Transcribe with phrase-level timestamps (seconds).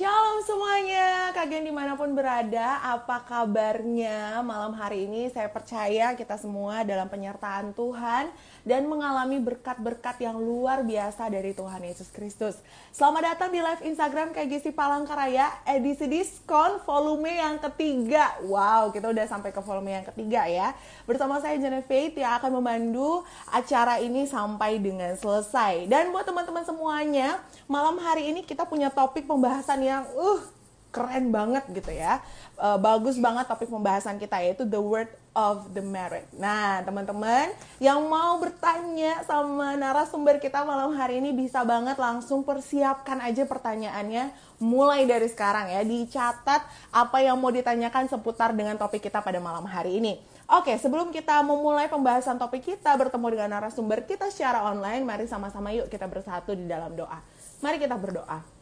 [0.00, 5.32] Shalom semuanya, kalian di mana pun berada, apa kabarnya malam hari ini?
[5.32, 8.28] Saya percaya kita semua dalam penyertaan Tuhan
[8.60, 12.60] dan mengalami berkat-berkat yang luar biasa dari Tuhan Yesus Kristus.
[12.92, 18.36] Selamat datang di live Instagram KGC Palangkaraya, edisi diskon volume yang ketiga.
[18.44, 20.76] Wow, kita udah sampai ke volume yang ketiga ya.
[21.08, 21.56] Bersama saya
[21.88, 25.88] Faith yang akan memandu acara ini sampai dengan selesai.
[25.88, 30.59] Dan buat teman-teman semuanya, malam hari ini kita punya topik pembahasan yang uh
[30.90, 32.22] keren banget gitu ya.
[32.60, 36.26] Uh, bagus banget topik pembahasan kita yaitu the word of the merit.
[36.34, 43.22] Nah, teman-teman yang mau bertanya sama narasumber kita malam hari ini bisa banget langsung persiapkan
[43.22, 45.86] aja pertanyaannya mulai dari sekarang ya.
[45.86, 50.18] Dicatat apa yang mau ditanyakan seputar dengan topik kita pada malam hari ini.
[50.50, 55.70] Oke, sebelum kita memulai pembahasan topik kita bertemu dengan narasumber kita secara online, mari sama-sama
[55.70, 57.22] yuk kita bersatu di dalam doa.
[57.62, 58.59] Mari kita berdoa.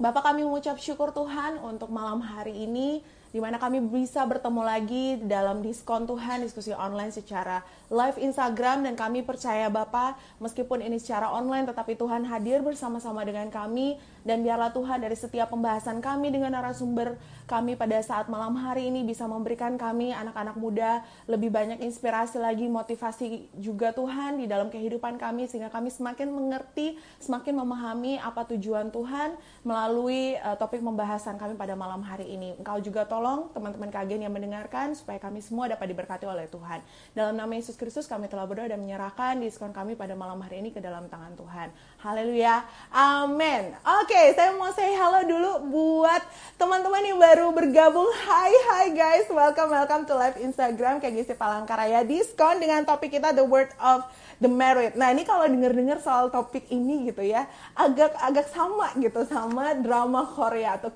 [0.00, 5.16] Bapak kami mengucap syukur Tuhan untuk malam hari ini di mana kami bisa bertemu lagi
[5.24, 11.32] dalam diskon Tuhan diskusi online secara live Instagram dan kami percaya Bapak meskipun ini secara
[11.32, 16.54] online tetapi Tuhan hadir bersama-sama dengan kami dan biarlah Tuhan dari setiap pembahasan kami dengan
[16.54, 22.38] narasumber kami pada saat malam hari ini bisa memberikan kami anak-anak muda lebih banyak inspirasi
[22.38, 28.46] lagi motivasi juga Tuhan di dalam kehidupan kami sehingga kami semakin mengerti semakin memahami apa
[28.54, 33.90] tujuan Tuhan melalui uh, topik pembahasan kami pada malam hari ini Engkau juga tolong teman-teman
[33.90, 36.80] kagen yang mendengarkan supaya kami semua dapat diberkati oleh Tuhan.
[37.12, 40.70] Dalam nama Yesus Kristus kami telah berdoa dan menyerahkan diskon kami pada malam hari ini
[40.70, 41.68] ke dalam tangan Tuhan.
[42.02, 42.66] Haleluya.
[42.90, 43.78] Amin.
[44.02, 46.18] Oke, saya mau say halo dulu buat
[46.58, 48.10] teman-teman yang baru bergabung.
[48.26, 53.46] Hai hai guys, welcome welcome to live Instagram KGC Palangkaraya diskon dengan topik kita The
[53.46, 54.02] Word of
[54.42, 54.98] the Merit.
[54.98, 57.46] Nah ini kalau denger-dengar soal topik ini gitu ya,
[57.78, 60.90] agak-agak sama gitu sama drama Korea atau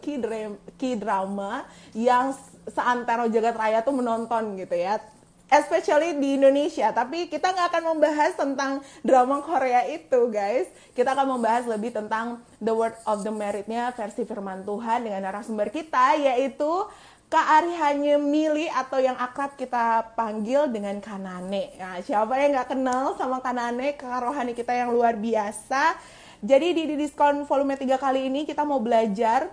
[0.74, 2.34] K-drama yang
[2.66, 4.98] seantero jagat raya tuh menonton gitu ya
[5.46, 6.90] especially di Indonesia.
[6.90, 8.72] Tapi kita nggak akan membahas tentang
[9.06, 10.66] drama Korea itu, guys.
[10.92, 15.70] Kita akan membahas lebih tentang The Word of the Merit-nya versi firman Tuhan dengan narasumber
[15.70, 16.86] kita, yaitu
[17.26, 21.74] Kak Ari hanya Mili atau yang akrab kita panggil dengan Kanane.
[21.74, 25.98] Nah, siapa yang nggak kenal sama Kanane, kakak rohani kita yang luar biasa.
[26.38, 29.50] Jadi di, di diskon volume 3 kali ini kita mau belajar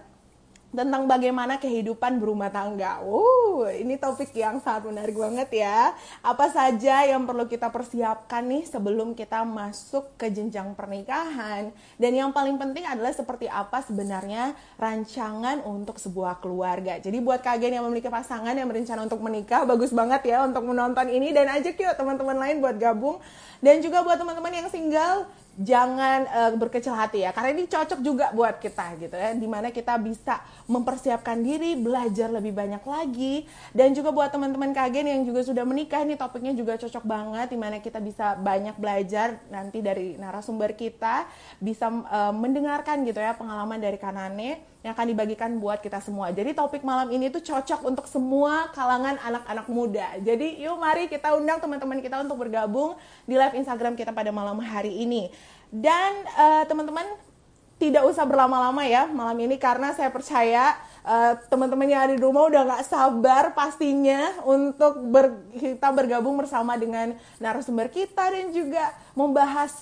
[0.73, 2.99] tentang bagaimana kehidupan berumah tangga.
[3.05, 5.93] Wow, ini topik yang sangat menarik banget ya.
[6.25, 11.69] Apa saja yang perlu kita persiapkan nih sebelum kita masuk ke jenjang pernikahan?
[12.01, 16.97] Dan yang paling penting adalah seperti apa sebenarnya rancangan untuk sebuah keluarga.
[16.97, 21.05] Jadi buat kalian yang memiliki pasangan yang berencana untuk menikah, bagus banget ya untuk menonton
[21.13, 23.21] ini dan ajak yuk teman-teman lain buat gabung.
[23.63, 28.33] Dan juga buat teman-teman yang single, jangan uh, berkecil hati ya karena ini cocok juga
[28.33, 33.93] buat kita gitu ya di mana kita bisa mempersiapkan diri belajar lebih banyak lagi dan
[33.93, 37.77] juga buat teman-teman kagen yang juga sudah menikah ini topiknya juga cocok banget di mana
[37.77, 41.29] kita bisa banyak belajar nanti dari narasumber kita
[41.61, 46.35] bisa uh, mendengarkan gitu ya pengalaman dari Kanane yang akan dibagikan buat kita semua.
[46.35, 50.07] Jadi topik malam ini tuh cocok untuk semua kalangan anak-anak muda.
[50.19, 54.59] Jadi yuk mari kita undang teman-teman kita untuk bergabung di live Instagram kita pada malam
[54.59, 55.31] hari ini.
[55.73, 57.01] Dan uh, teman-teman
[57.81, 62.47] tidak usah berlama-lama ya malam ini karena saya percaya uh, teman-teman yang ada di rumah
[62.47, 69.73] udah nggak sabar pastinya untuk ber, kita bergabung bersama dengan narasumber kita dan juga membahas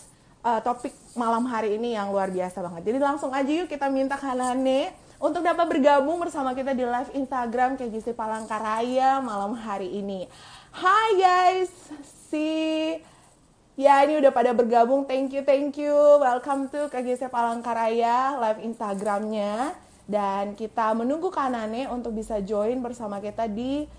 [0.41, 2.89] uh, topik malam hari ini yang luar biasa banget.
[2.89, 7.77] Jadi langsung aja yuk kita minta Hanane untuk dapat bergabung bersama kita di live Instagram
[7.77, 10.25] KGC Palangkaraya malam hari ini.
[10.73, 11.69] Hai guys,
[12.31, 12.49] si
[13.81, 15.09] ya ini udah pada bergabung.
[15.09, 16.21] Thank you, thank you.
[16.21, 19.73] Welcome to KGC Palangkaraya live Instagramnya.
[20.05, 23.89] Dan kita menunggu Kanane untuk bisa join bersama kita di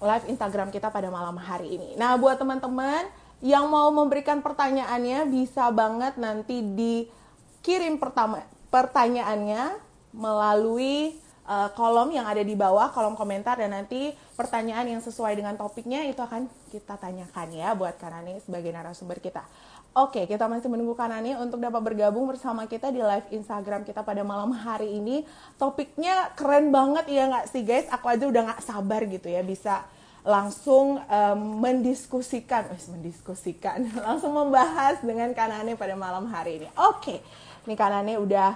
[0.00, 1.96] live Instagram kita pada malam hari ini.
[1.96, 3.08] Nah, buat teman-teman
[3.40, 9.80] yang mau memberikan pertanyaannya bisa banget nanti dikirim pertama pertanyaannya
[10.12, 15.56] melalui uh, kolom yang ada di bawah kolom komentar dan nanti pertanyaan yang sesuai dengan
[15.56, 19.44] topiknya itu akan kita tanyakan ya buat Kanani sebagai narasumber kita.
[19.90, 24.22] Oke, kita masih menunggu Kanani untuk dapat bergabung bersama kita di live Instagram kita pada
[24.22, 25.26] malam hari ini.
[25.58, 27.90] Topiknya keren banget ya nggak sih guys?
[27.90, 29.82] Aku aja udah nggak sabar gitu ya bisa
[30.22, 36.68] langsung um, mendiskusikan, eh, mendiskusikan, langsung membahas dengan Kanane pada malam hari ini.
[36.76, 37.18] Oke,
[37.66, 38.54] ini Kanane udah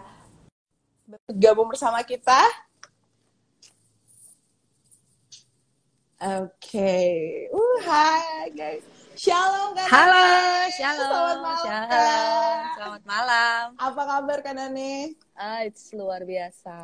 [1.29, 2.41] bergabung bersama kita.
[6.25, 7.49] Okay.
[7.53, 8.85] uh, hai guys.
[9.15, 10.75] Shalom Kak Halo, Nane.
[10.75, 11.07] shalom.
[11.07, 11.63] Selamat malam.
[11.63, 12.59] Shalom.
[12.75, 13.65] Selamat malam.
[13.79, 15.15] Apa kabar Kak Nane?
[15.39, 16.75] Ah, it's luar biasa.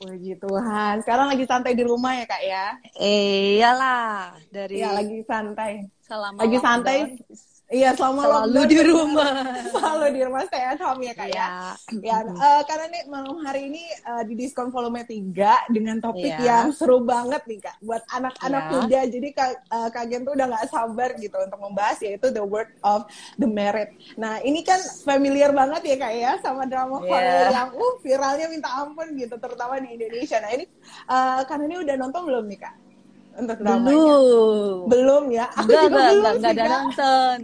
[0.00, 1.04] Puji Tuhan.
[1.04, 2.66] Sekarang lagi santai di rumah ya Kak ya?
[2.96, 5.84] Eh, iyalah dari Iya lagi santai.
[6.00, 6.98] selama Lagi santai.
[7.74, 8.86] Iya selama selalu lockdown di bener.
[8.88, 9.30] rumah.
[9.74, 11.34] Selalu di rumah stay at home ya Kak ya?
[11.34, 11.48] Iya.
[11.98, 16.46] Ya, eh, karena nih malam hari ini eh, di diskon volume 3 dengan topik Iya.
[16.46, 18.72] yang seru banget nih Kak buat anak-anak Iya.
[18.72, 19.00] muda.
[19.10, 19.50] Jadi Kak,
[20.04, 23.90] Gen tuh udah gak sabar gitu untuk membahas yaitu The Word of the Merit.
[24.14, 27.08] Nah, ini kan familiar banget ya Kak ya sama drama Iya.
[27.10, 30.38] Korea yang uh viralnya minta ampun gitu terutama di Indonesia.
[30.38, 30.64] Nah, ini
[31.10, 32.74] eh, karena ini udah nonton belum nih Kak?
[33.34, 33.90] Untuk dramanya?
[33.90, 34.78] Belum.
[34.86, 35.46] Belum ya.
[35.50, 37.38] Aku Enggak, juga enggak, belum enggak, sih, enggak ada nonton.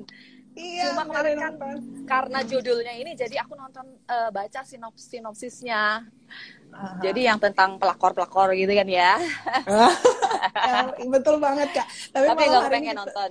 [0.51, 1.75] Iya, Cuma kemarin kan nonton.
[2.05, 6.05] karena judulnya ini jadi aku nonton eh, baca sinops sinopsisnya.
[6.71, 6.99] Aha.
[7.01, 9.15] Jadi yang tentang pelakor-pelakor gitu kan ya.
[11.15, 11.87] Betul banget kak.
[12.13, 13.31] Tapi, Tapi malam hari ini pengen kita- nonton.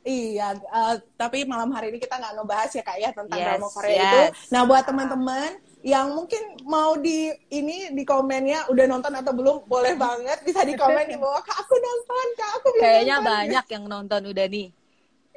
[0.00, 3.68] Iya, eh, tapi malam hari ini kita nggak ngebahas ya kak ya tentang Yes, drama
[3.68, 4.00] Korea yes.
[4.00, 4.20] itu.
[4.48, 5.50] Nah buat teman-teman
[5.80, 10.76] yang mungkin mau di ini di komennya udah nonton atau belum boleh banget bisa di
[10.76, 14.46] komen di bawah kak aku nonton kak aku belum Kayaknya nonton." banyak yang nonton udah
[14.46, 14.68] nih.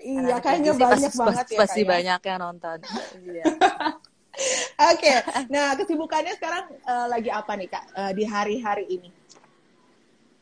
[0.04, 1.88] Iya kayaknya banyak pasti, banget pasti, ya pasti ya.
[1.88, 2.78] banyak yang nonton.
[3.24, 3.45] Iya.
[4.90, 5.13] Oke,
[5.54, 9.10] nah kesibukannya sekarang eh, lagi apa nih kak eh, di hari-hari ini?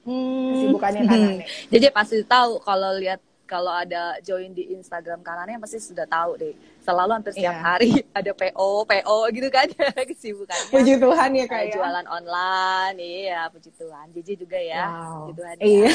[0.01, 1.45] Kesibukannya Kak Nane.
[1.73, 3.21] Jadi pasti tahu kalau lihat
[3.51, 6.55] kalau ada join di Instagram kanannya pasti sudah tahu deh.
[6.79, 7.61] Selalu hampir setiap Iya.
[7.61, 9.67] hari ada PO, PO gitu kan
[10.09, 10.71] kesibukannya.
[10.71, 11.73] Puji Tuhan ya Eh, ya.
[11.75, 14.07] jualan online, iya puji Tuhan.
[14.09, 15.27] Jiji juga ya, Wow.
[15.27, 15.55] puji Tuhan.
[15.59, 15.83] Iya.
[15.83, 15.91] ya.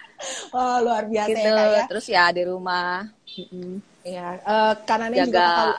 [0.56, 1.44] Wah luar biasa Gitu.
[1.44, 1.84] ya kak ya.
[1.86, 3.04] Terus ya di rumah.
[4.00, 5.78] Iya, eh, kanannya juga Jaga kakak,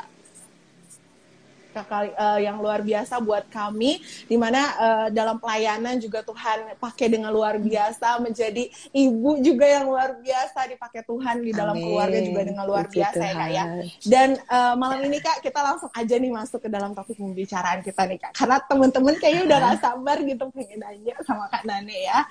[1.75, 7.11] kakak eh, yang luar biasa buat kami, di mana eh, dalam pelayanan juga Tuhan pakai
[7.11, 8.63] dengan luar biasa, menjadi
[8.95, 11.83] ibu juga yang luar biasa dipakai Tuhan di dalam Amin.
[11.83, 13.63] keluarga juga dengan luar Puji biasa ya kak ya.
[13.67, 13.85] Tuhan.
[14.07, 18.07] Dan eh, malam ini kak kita langsung aja nih masuk ke dalam topik pembicaraan kita
[18.07, 22.23] nih kak, karena teman-teman kayaknya udah gak sabar gitu pengen nanya sama kak Nane ya.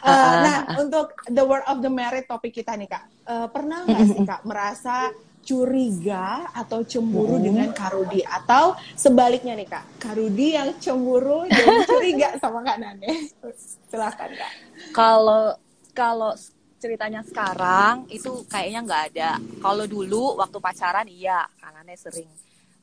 [0.00, 3.86] Eh, Ah, nah untuk the word of the merit topik kita nih kak, Eh, pernah
[3.86, 5.14] nggak sih kak merasa
[5.50, 12.62] curiga atau cemburu dengan Karudi atau sebaliknya nih kak, Karudi yang cemburu jadi curiga sama
[12.62, 13.34] kak Nane?
[13.90, 14.50] Silahkan kak.
[14.94, 15.58] Kalau
[15.90, 16.30] kalau
[16.78, 19.30] ceritanya sekarang itu kayaknya nggak ada.
[19.58, 22.30] Kalau dulu waktu pacaran iya, kanannya sering.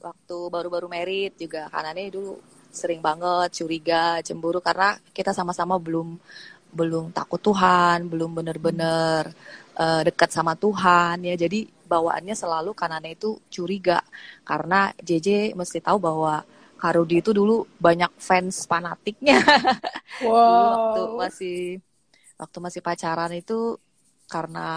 [0.03, 2.35] Waktu baru-baru merit juga kanannya dulu
[2.67, 6.19] sering banget curiga, cemburu karena kita sama-sama belum
[6.67, 9.31] belum takut Tuhan, belum bener-bener
[9.83, 11.35] eh, dekat sama Tuhan ya.
[11.43, 11.59] Jadi
[11.91, 13.99] bawaannya selalu kanannya itu curiga
[14.49, 15.27] karena JJ
[15.59, 16.43] mesti tahu bahwa
[16.81, 19.41] Karudi itu dulu banyak fans fanatiknya.
[20.45, 21.17] Dulu waktu Wow.
[21.21, 21.57] masih
[22.41, 23.77] waktu masih pacaran itu
[24.29, 24.67] karena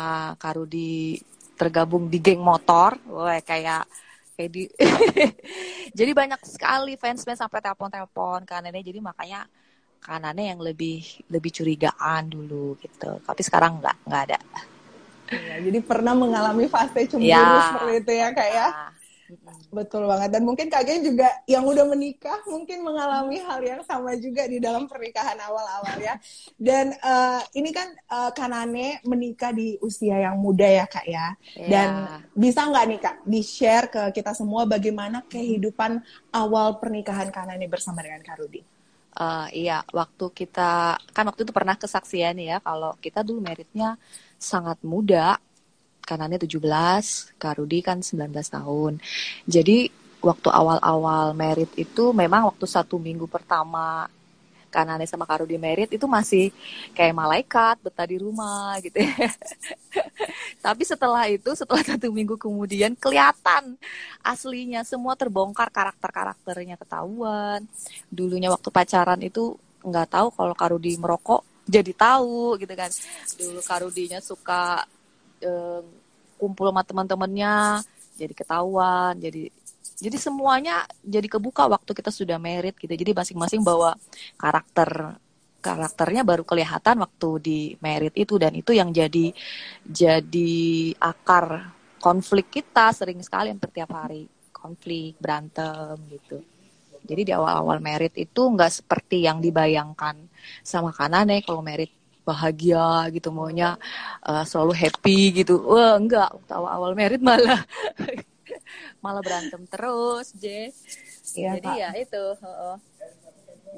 [0.43, 1.21] Karudi
[1.59, 3.85] tergabung di geng motor, wah kayak
[4.37, 4.63] kayak di
[5.99, 9.41] jadi banyak sekali fans-fans sampai telepon-telepon kanannya jadi makanya
[10.01, 13.21] kanannya yang lebih lebih curigaan dulu gitu.
[13.25, 14.39] Tapi sekarang nggak nggak ada.
[15.31, 17.63] Iya, jadi pernah mengalami fase cemburu Ya.
[17.71, 18.69] seperti itu ya kak ya?
[19.71, 20.35] Betul banget.
[20.35, 24.59] Dan mungkin Kak Gen juga yang udah menikah mungkin mengalami hal yang sama juga di
[24.59, 26.19] dalam pernikahan awal-awal ya.
[26.59, 31.39] Dan eh, ini kan eh, Kanane menikah di usia yang muda ya Kak ya.
[31.55, 32.19] Dan Ya.
[32.35, 36.03] bisa nggak nih Kak di-share ke kita semua bagaimana kehidupan
[36.35, 38.67] awal pernikahan Kanane bersama dengan Kak Rudi?
[39.11, 43.99] Eh, iya, waktu kita kan waktu itu pernah kesaksian ya kalau kita dulu meritnya
[44.41, 45.37] sangat muda.
[46.01, 48.99] Kanannya 17, Kak Rudi kan 19 tahun.
[49.47, 49.87] Jadi
[50.19, 54.11] waktu awal-awal merit itu memang waktu satu minggu pertama
[54.71, 56.55] Kanane sama Kak Rudi merit itu masih
[56.95, 59.11] kayak malaikat betah di rumah gitu ya.
[60.65, 63.75] Tapi setelah itu, setelah satu minggu kemudian kelihatan
[64.23, 67.67] aslinya semua terbongkar karakter-karakternya ketahuan.
[68.07, 72.91] Dulunya waktu pacaran itu nggak tahu kalau Karudi merokok jadi tahu gitu kan.
[73.37, 74.85] Dulu Karudinya suka
[75.43, 75.83] eh,
[76.41, 77.85] kumpul sama teman-temannya
[78.17, 79.53] jadi ketahuan, jadi
[80.01, 82.93] jadi semuanya jadi kebuka waktu kita sudah merit gitu.
[82.93, 83.97] Jadi masing-masing bawa
[84.41, 85.21] karakter
[85.61, 89.29] karakternya baru kelihatan waktu di merit itu dan itu yang jadi
[89.85, 90.53] jadi
[90.97, 94.25] akar konflik kita sering sekali hampir tiap hari
[94.57, 96.41] konflik berantem gitu
[97.11, 100.15] jadi di awal-awal merit itu nggak seperti yang dibayangkan
[100.63, 101.91] sama kanane kalau merit
[102.23, 103.75] bahagia gitu maunya
[104.23, 105.59] eh, selalu happy gitu.
[105.67, 107.67] Wah enggak waktu awal-awal merit malah
[109.05, 110.71] malah berantem terus J
[111.31, 111.79] Iya, jadi Kak.
[111.79, 112.77] ya itu heeh.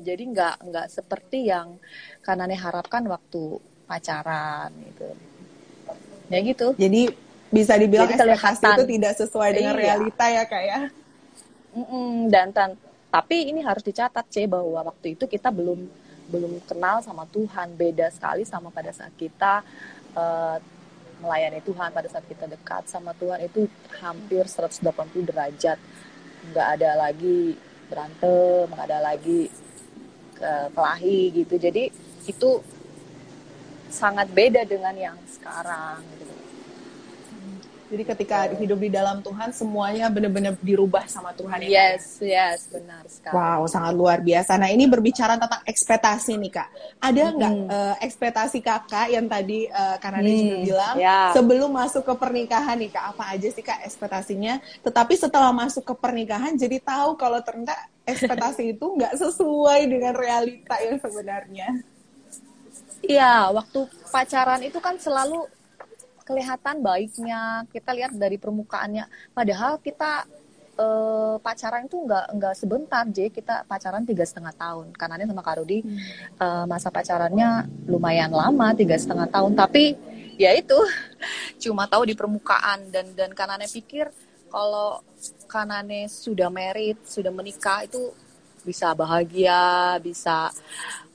[0.01, 1.77] jadi nggak nggak seperti yang
[2.25, 5.09] kanane harapkan waktu pacaran gitu.
[6.33, 6.73] Ya gitu.
[6.81, 7.13] Jadi
[7.53, 9.81] bisa dibilang Jadi ekspektasi itu tidak sesuai dengan iya.
[9.85, 10.81] realita ya kak ya?
[11.77, 12.71] Mm -mm, dan, dan
[13.13, 15.85] tapi ini harus dicatat C bahwa waktu itu kita belum
[16.33, 17.77] belum kenal sama Tuhan.
[17.77, 19.61] Beda sekali sama pada saat kita
[20.17, 20.57] uh,
[21.21, 23.69] melayani Tuhan pada saat kita dekat sama Tuhan itu
[24.01, 25.77] hampir 180 derajat.
[26.57, 27.53] Nggak ada lagi
[27.93, 29.53] berantem nggak ada lagi
[30.41, 31.61] uh, kelahi gitu.
[31.61, 31.93] Jadi
[32.25, 32.51] itu
[33.93, 36.01] sangat beda dengan yang sekarang
[37.93, 41.69] jadi ketika hidup di dalam Tuhan semuanya benar-benar dirubah sama Tuhan ya.
[41.69, 41.73] ya?
[41.93, 43.37] Yes, yes, benar sekali.
[43.37, 44.57] Wow, sangat luar biasa.
[44.57, 46.69] Nah, ini berbicara tentang ekspektasi nih, Kak.
[47.05, 47.69] Ada nggak hmm.
[47.69, 50.33] uh, ekspektasi Kakak yang tadi uh, karena hmm.
[50.33, 51.37] juga bilang yeah.
[51.37, 54.55] sebelum masuk ke pernikahan nih, Kak, apa aja sih Kak ekspektasinya?
[54.81, 57.77] Tetapi setelah masuk ke pernikahan jadi tahu kalau ternyata
[58.09, 61.69] ekspektasi itu nggak sesuai dengan realita yang sebenarnya.
[63.03, 63.85] Iya, waktu
[64.15, 65.45] pacaran itu kan selalu
[66.23, 67.67] kelihatan baiknya.
[67.69, 69.35] Kita lihat dari permukaannya.
[69.35, 70.27] Padahal kita
[70.79, 73.29] uh, pacaran itu nggak nggak sebentar J.
[73.29, 74.95] Kita pacaran tiga setengah tahun.
[74.97, 75.99] Karena ini sama Karudi hmm.
[76.39, 79.53] uh, masa pacarannya lumayan lama tiga setengah tahun.
[79.53, 79.85] Tapi
[80.41, 80.79] ya itu
[81.69, 82.89] cuma tahu di permukaan.
[82.89, 84.09] Dan dan kanannya pikir
[84.53, 85.01] kalau
[85.49, 88.13] kanane sudah merit sudah menikah itu
[88.63, 90.53] bisa bahagia bisa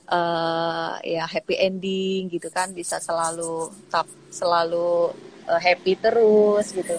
[0.08, 5.12] uh, ya happy ending gitu kan bisa selalu tak selalu
[5.48, 6.96] uh, happy terus gitu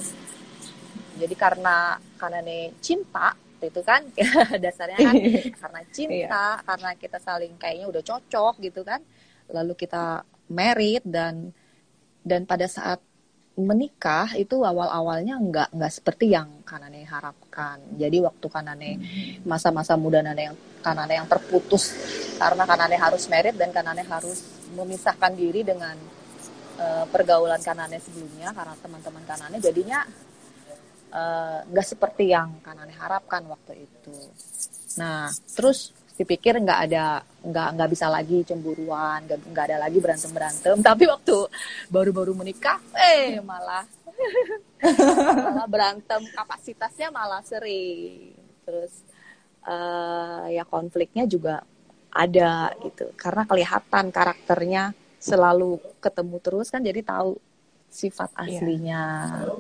[1.20, 4.08] jadi karena karena nih cinta itu kan
[4.64, 5.16] dasarnya kan
[5.62, 6.64] karena cinta iya.
[6.64, 9.04] karena kita saling kayaknya udah cocok gitu kan
[9.52, 11.52] lalu kita merit dan
[12.24, 13.02] dan pada saat
[13.60, 17.80] menikah itu awal-awalnya nggak nggak seperti yang Kanane harapkan.
[18.00, 18.90] Jadi waktu Kanane
[19.44, 21.92] masa-masa muda Kanane yang Kanane yang terputus
[22.40, 24.40] karena Kanane harus merit dan Kanane harus
[24.72, 25.96] memisahkan diri dengan
[26.80, 30.00] uh, pergaulan Kanane sebelumnya karena teman-teman Kanane jadinya
[31.10, 34.16] eh, nggak uh, seperti yang Kanane harapkan waktu itu.
[35.02, 40.76] Nah terus dipikir nggak ada nggak nggak bisa lagi cemburuan nggak ada lagi berantem berantem
[40.92, 41.48] tapi waktu
[41.88, 43.88] baru-baru menikah eh malah
[44.80, 46.22] malah berantem.
[46.32, 48.36] Kapasitasnya malah sering.
[48.64, 48.94] Terus
[49.66, 51.64] uh, ya konfliknya juga
[52.10, 53.12] ada gitu.
[53.16, 54.84] Karena kelihatan karakternya
[55.20, 57.36] selalu ketemu terus kan jadi tahu
[57.92, 58.42] sifat iya.
[58.48, 59.04] aslinya.
[59.44, 59.58] Iya.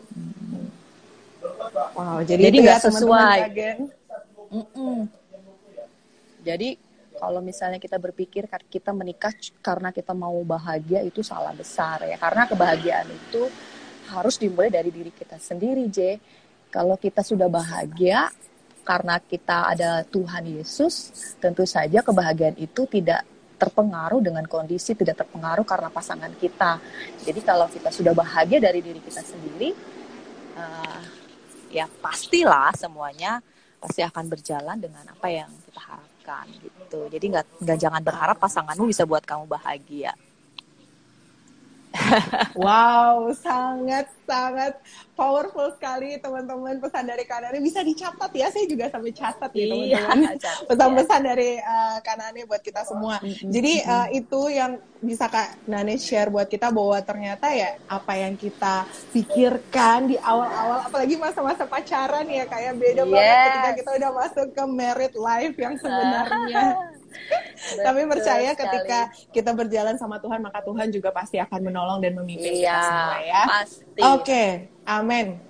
[1.95, 3.39] wow jadi, jadi nggak sesuai.
[4.49, 5.18] mm -mm
[6.49, 6.69] jadi
[7.19, 12.15] kalau misalnya kita berpikir kita menikah karena kita mau bahagia itu salah besar ya.
[12.15, 13.43] Karena kebahagiaan itu
[14.09, 16.17] harus dimulai dari diri kita sendiri, J.
[16.71, 18.31] Kalau kita sudah bahagia
[18.87, 23.21] karena kita ada Tuhan Yesus, tentu saja kebahagiaan itu tidak
[23.59, 26.79] terpengaruh dengan kondisi, tidak terpengaruh karena pasangan kita.
[27.27, 29.75] Jadi kalau kita sudah bahagia dari diri kita sendiri,
[30.55, 31.03] uh,
[31.67, 33.43] ya pastilah semuanya
[33.77, 36.99] pasti akan berjalan dengan apa yang kita harapkan kan gitu.
[37.09, 40.13] Jadi nggak nggak jangan berharap pasanganmu bisa buat kamu bahagia
[42.63, 44.77] wow, sangat sangat
[45.17, 48.47] powerful sekali teman-teman pesan dari Kanani bisa dicatat ya.
[48.53, 50.37] Saya juga sampai catat ya teman-teman.
[50.69, 53.17] Pesan-pesan dari uh, Kanani buat kita semua.
[53.25, 58.35] Jadi uh, itu yang bisa Kak Nane share buat kita bahwa ternyata ya apa yang
[58.35, 58.83] kita
[59.15, 63.11] pikirkan di awal-awal apalagi masa-masa pacaran ya kayak beda yes.
[63.11, 66.98] banget ketika kita udah masuk ke married life yang sebenarnya.
[67.59, 68.61] Tapi percaya sekali.
[68.65, 68.99] ketika
[69.35, 73.19] kita berjalan sama Tuhan, maka Tuhan juga pasti akan menolong dan memimpin iya, kita semua
[73.21, 73.43] ya.
[73.45, 73.63] Oke,
[74.23, 74.49] okay.
[74.87, 75.49] amin.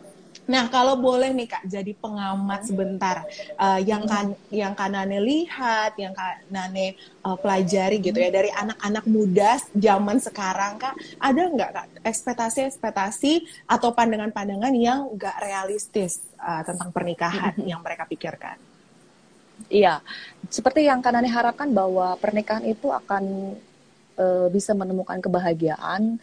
[0.49, 3.21] Nah, kalau boleh nih Kak, jadi pengamat sebentar
[3.53, 9.61] uh, yang kan yang Kanane lihat, yang Kanane uh, pelajari gitu ya dari anak-anak muda
[9.77, 17.53] zaman sekarang Kak, ada nggak Kak ekspektasi-ekspektasi atau pandangan-pandangan yang nggak realistis uh, tentang pernikahan
[17.69, 18.68] yang mereka pikirkan?
[19.67, 19.99] Iya,
[20.47, 23.53] seperti yang Kanani harapkan bahwa pernikahan itu akan
[24.15, 26.15] e, bisa menemukan kebahagiaan.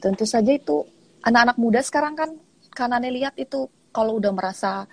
[0.00, 0.88] Tentu saja itu
[1.20, 2.30] anak-anak muda sekarang kan
[2.72, 4.88] Kanani lihat itu kalau udah merasa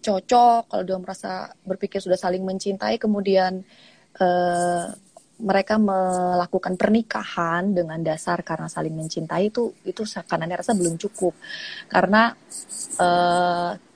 [0.00, 1.32] cocok, kalau udah merasa
[1.68, 3.60] berpikir sudah saling mencintai, kemudian
[4.16, 4.28] e,
[5.38, 11.36] mereka melakukan pernikahan dengan dasar karena saling mencintai itu itu Kanani rasa belum cukup
[11.86, 12.34] karena
[12.98, 13.08] e,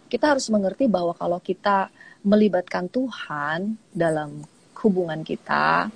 [0.07, 1.91] kita harus mengerti bahwa kalau kita
[2.23, 4.43] melibatkan Tuhan dalam
[4.83, 5.91] hubungan kita,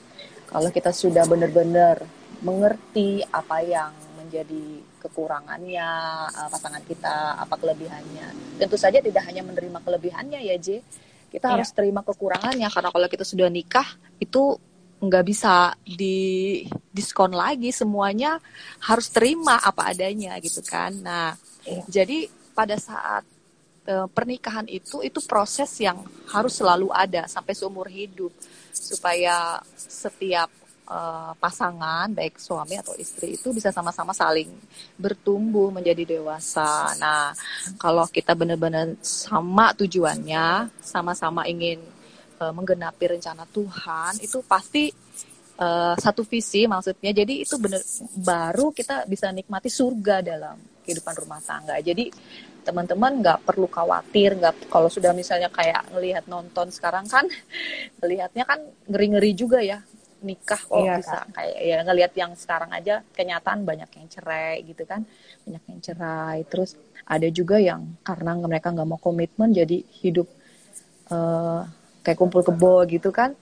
[0.47, 2.03] kalau kita sudah benar-benar
[2.43, 5.89] mengerti apa yang menjadi kekurangannya
[6.31, 8.59] uh, pasangan kita, apa kelebihannya.
[8.59, 10.83] Tentu saja tidak hanya menerima kelebihannya ya, J.
[11.31, 11.55] Kita iya.
[11.59, 13.87] harus terima kekurangannya karena kalau kita sudah nikah
[14.23, 14.59] itu
[14.97, 18.41] nggak bisa di diskon lagi semuanya
[18.81, 20.95] harus terima apa adanya gitu kan.
[21.03, 21.83] Nah, Iya.
[21.91, 22.19] Jadi
[22.55, 23.27] pada saat
[23.89, 28.35] uh, pernikahan itu itu proses yang harus selalu ada sampai seumur hidup
[28.75, 30.51] supaya setiap
[30.91, 34.51] uh, pasangan baik suami atau istri itu bisa sama-sama saling
[34.99, 36.95] bertumbuh menjadi dewasa.
[36.99, 37.35] Nah,
[37.79, 41.83] kalau kita benar-benar sama tujuannya, sama-sama ingin
[42.41, 44.91] uh, menggenapi rencana Tuhan, itu pasti
[45.59, 47.11] uh, satu visi maksudnya.
[47.13, 47.83] Jadi itu benar
[48.17, 51.77] baru kita bisa nikmati surga dalam kehidupan rumah tangga.
[51.83, 52.09] Jadi
[52.67, 57.31] teman-teman nggak perlu khawatir nggak kalau sudah misalnya kayak ngelihat nonton sekarang kan
[58.03, 58.59] melihatnya kan
[58.91, 59.79] ngeri-ngeri juga ya
[60.27, 61.29] nikah kok iya, bisa kan?
[61.37, 65.05] kayak ya ngelihat yang sekarang aja kenyataan banyak yang cerai gitu kan
[65.45, 66.39] banyak yang cerai.
[66.49, 66.75] Terus
[67.07, 70.27] ada juga yang karena mereka nggak mau komitmen jadi hidup
[71.13, 71.63] uh,
[72.03, 73.37] kayak kumpul kebo gitu kan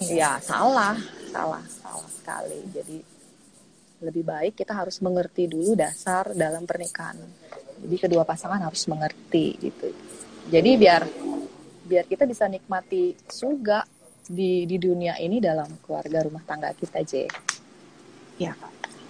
[0.00, 0.96] ya salah
[1.28, 2.64] salah salah sekali.
[2.70, 2.98] Jadi
[4.06, 7.16] lebih baik kita harus mengerti dulu dasar dalam pernikahan
[7.82, 9.92] jadi kedua pasangan harus mengerti gitu
[10.48, 11.02] jadi biar
[11.86, 13.86] biar kita bisa nikmati surga
[14.26, 17.12] di di dunia ini dalam keluarga rumah tangga kita J
[18.42, 18.54] ya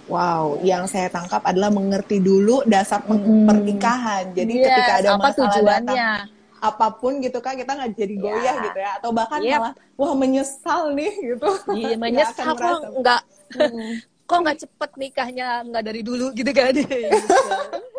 [0.07, 3.43] Wow, yang saya tangkap adalah mengerti dulu dasar hmm.
[3.43, 4.31] pernikahan.
[4.31, 5.83] Jadi yes, ketika ada apa masalah tujuannya?
[5.83, 6.23] datang,
[6.63, 8.65] apa pun gitu kan kita nggak jadi goyah yeah.
[8.71, 9.59] gitu ya, atau bahkan yep.
[9.59, 11.49] malah wah menyesal nih gitu.
[11.75, 13.21] Iya menyesal kok nggak
[13.59, 13.91] hmm,
[14.23, 16.71] kok nggak cepet nikahnya nggak dari dulu gitu kan?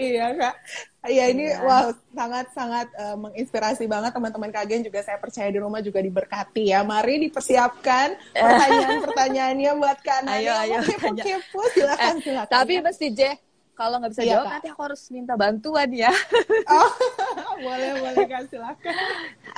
[0.00, 0.54] iya kak.
[1.02, 1.58] Iya ini iya.
[1.66, 6.70] wah sangat sangat uh, menginspirasi banget teman-teman kagen juga saya percaya di rumah juga diberkati
[6.70, 6.86] ya.
[6.86, 12.52] Mari dipersiapkan pertanyaan-pertanyaannya buat kak ayo ayo kepo-kepo silakan eh, silakan.
[12.52, 12.82] tapi ya.
[12.86, 13.20] mesti J
[13.72, 14.52] kalau nggak bisa iya, jawab kak.
[14.54, 16.12] nanti aku harus minta bantuan ya.
[16.72, 16.90] Oh,
[17.66, 18.94] boleh boleh kak silakan.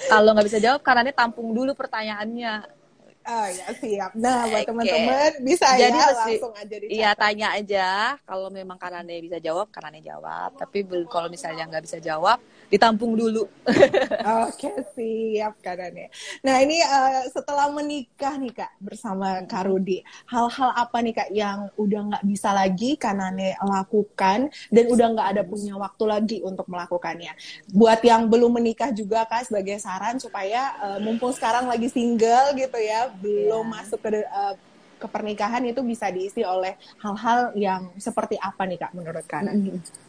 [0.09, 2.84] Kalau nggak bisa jawab karena ini tampung dulu pertanyaannya
[3.25, 4.11] Oh ya siap.
[4.21, 4.69] Nah buat okay.
[4.69, 6.93] teman-teman bisa Jadi ya mesti, langsung aja dicatat.
[6.93, 7.89] Iya tanya aja.
[8.21, 10.53] Kalau memang Karane bisa jawab, Karane jawab.
[10.61, 12.37] Tapi kalau misalnya nggak bisa jawab,
[12.75, 13.47] ditampung dulu.
[14.51, 16.11] Oke, siap Kak Dani.
[16.43, 21.71] Nah, ini uh, setelah menikah nih Kak bersama Kak Rudi, hal-hal apa nih Kak yang
[21.79, 27.31] udah nggak bisa lagi Kanane lakukan dan udah nggak ada punya waktu lagi untuk melakukannya.
[27.71, 32.79] Buat yang belum menikah juga Kak sebagai saran supaya uh, mumpung sekarang lagi single gitu
[32.83, 33.75] ya, belum yeah.
[33.79, 34.59] masuk ke uh,
[34.99, 39.47] ke pernikahan itu bisa diisi oleh hal-hal yang seperti apa nih Kak menurut Kak?
[39.47, 40.04] Mm -hmm.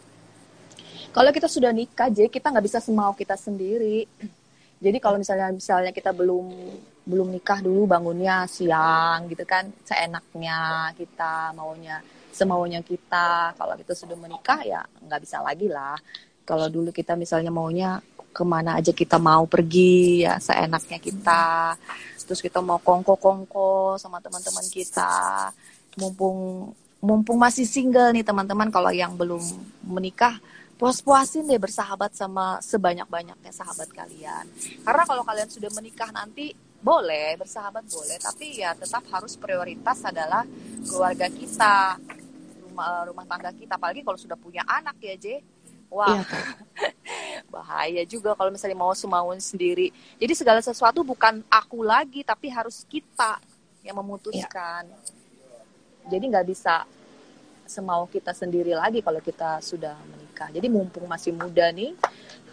[1.16, 4.04] Kalau kita sudah nikah, jadi kita nggak bisa semau kita sendiri.
[4.84, 6.52] Jadi kalau misalnya misalnya kita belum
[7.08, 12.04] belum nikah dulu bangunnya siang gitu kan, seenaknya kita maunya
[12.36, 13.56] semaunya kita.
[13.56, 15.96] Kalau kita sudah menikah ya nggak bisa lagi lah.
[16.44, 18.04] Kalau dulu kita misalnya maunya
[18.36, 21.80] ke mana aja kita mau pergi ya seenaknya kita.
[22.28, 25.56] Terus kita mau kongko-kongko sama teman-teman kita.
[25.96, 26.68] Mumpung
[27.00, 29.40] mumpung masih single nih teman-teman kalau yang belum
[29.88, 30.36] menikah
[30.76, 34.44] puas-puasin deh bersahabat sama sebanyak-banyaknya sahabat kalian.
[34.84, 36.52] Karena kalau kalian sudah menikah nanti
[36.84, 40.44] boleh bersahabat boleh, tapi ya tetap harus prioritas adalah
[40.86, 41.98] keluarga kita,
[42.68, 43.80] rumah rumah tangga kita.
[43.80, 45.26] Apalagi kalau sudah punya anak ya, J.
[45.90, 46.92] Wah, iya.
[47.54, 49.96] bahaya juga kalau misalnya mau semauan sendiri.
[50.20, 53.40] Jadi segala sesuatu bukan aku lagi, tapi harus kita
[53.80, 54.86] yang memutuskan.
[54.92, 55.00] Iya.
[56.06, 56.86] Jadi nggak bisa
[57.66, 60.50] semau kita sendiri lagi kalau kita sudah menikah.
[60.54, 61.98] Jadi mumpung masih muda nih,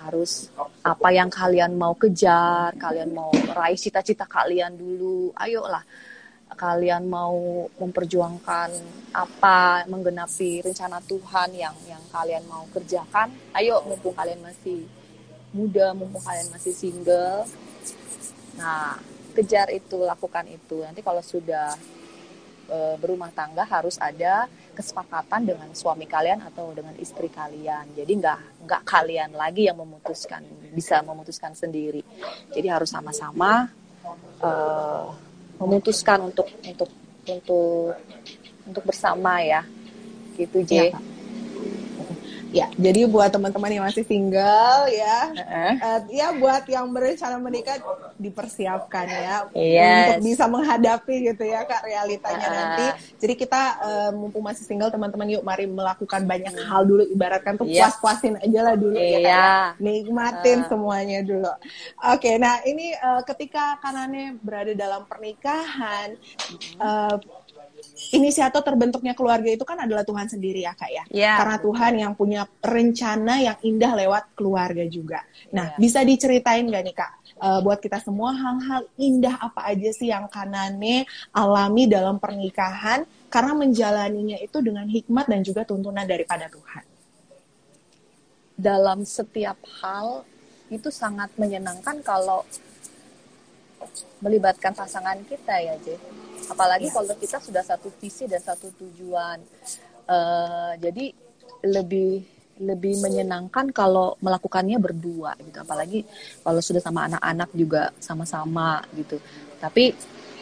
[0.00, 0.48] harus
[0.82, 5.84] apa yang kalian mau kejar, kalian mau raih cita-cita kalian dulu, ayolah
[6.52, 8.70] kalian mau memperjuangkan
[9.16, 14.84] apa menggenapi rencana Tuhan yang yang kalian mau kerjakan, ayo mumpung kalian masih
[15.52, 17.48] muda, mumpung kalian masih single.
[18.56, 19.00] Nah,
[19.32, 20.84] kejar itu, lakukan itu.
[20.84, 21.72] Nanti kalau sudah
[22.68, 27.92] e, berumah tangga harus ada kesepakatan dengan suami kalian atau dengan istri kalian.
[27.92, 32.00] Jadi nggak nggak kalian lagi yang memutuskan bisa memutuskan sendiri.
[32.50, 33.68] Jadi harus sama-sama
[34.40, 35.06] uh,
[35.60, 36.90] memutuskan untuk untuk
[37.28, 37.94] untuk
[38.66, 39.62] untuk bersama ya,
[40.40, 40.90] gitu J.
[40.90, 40.98] Ya,
[42.52, 45.72] Ya, jadi buat teman-teman yang masih single ya, uh-uh.
[45.80, 47.80] uh, ya buat yang berencana menikah
[48.20, 50.20] dipersiapkan ya yes.
[50.20, 52.52] untuk bisa menghadapi gitu ya kak realitanya uh.
[52.52, 52.86] nanti.
[53.24, 57.64] Jadi kita uh, mumpung masih single teman-teman yuk mari melakukan banyak hal dulu ibaratkan tuh
[57.64, 57.88] yep.
[57.88, 59.08] puas-puasin aja lah dulu yeah.
[59.08, 59.32] ya kak.
[59.32, 59.48] Ya.
[59.80, 60.68] Nikmatin uh.
[60.68, 61.48] semuanya dulu.
[61.48, 66.20] Oke, okay, nah ini uh, ketika kanannya berada dalam pernikahan.
[66.76, 67.16] Uh,
[68.12, 71.04] inisiator terbentuknya keluarga itu kan adalah Tuhan sendiri ya kak ya.
[71.08, 71.36] Yeah.
[71.40, 75.24] Karena Tuhan yang punya rencana yang indah lewat keluarga juga.
[75.50, 75.80] Nah yeah.
[75.80, 77.12] bisa diceritain gak nih kak?
[77.42, 83.52] Uh, buat kita semua hal-hal indah apa aja sih yang kanane alami dalam pernikahan karena
[83.56, 86.84] menjalaninya itu dengan hikmat dan juga tuntunan daripada Tuhan.
[88.62, 90.22] dalam setiap hal
[90.70, 92.46] itu sangat menyenangkan kalau
[94.22, 95.98] melibatkan pasangan kita ya J.
[96.52, 96.94] Apalagi ya.
[96.94, 99.40] kalau kita sudah satu visi dan satu tujuan.
[100.02, 101.14] Uh, jadi
[101.64, 102.20] lebih
[102.60, 105.64] lebih menyenangkan kalau melakukannya berdua gitu.
[105.64, 106.04] Apalagi
[106.44, 109.16] kalau sudah sama anak-anak juga sama-sama gitu.
[109.56, 109.96] Tapi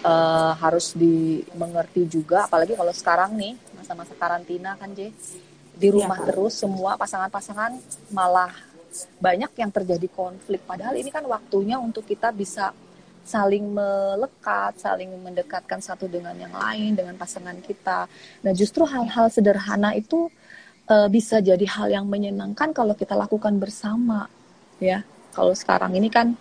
[0.04, 5.12] uh, harus dimengerti juga apalagi kalau sekarang nih masa-masa karantina kan J
[5.80, 5.94] di iya.
[5.96, 6.26] rumah ya.
[6.32, 7.72] terus semua pasangan-pasangan
[8.12, 8.52] malah
[9.22, 12.74] banyak yang terjadi konflik padahal ini kan waktunya untuk kita bisa
[13.24, 18.10] saling melekat, saling mendekatkan satu dengan yang lain dengan pasangan kita.
[18.42, 20.32] Nah, justru hal-hal sederhana itu
[20.90, 24.26] uh, bisa jadi hal yang menyenangkan kalau kita lakukan bersama,
[24.82, 25.06] ya.
[25.30, 26.34] Kalau sekarang ini kan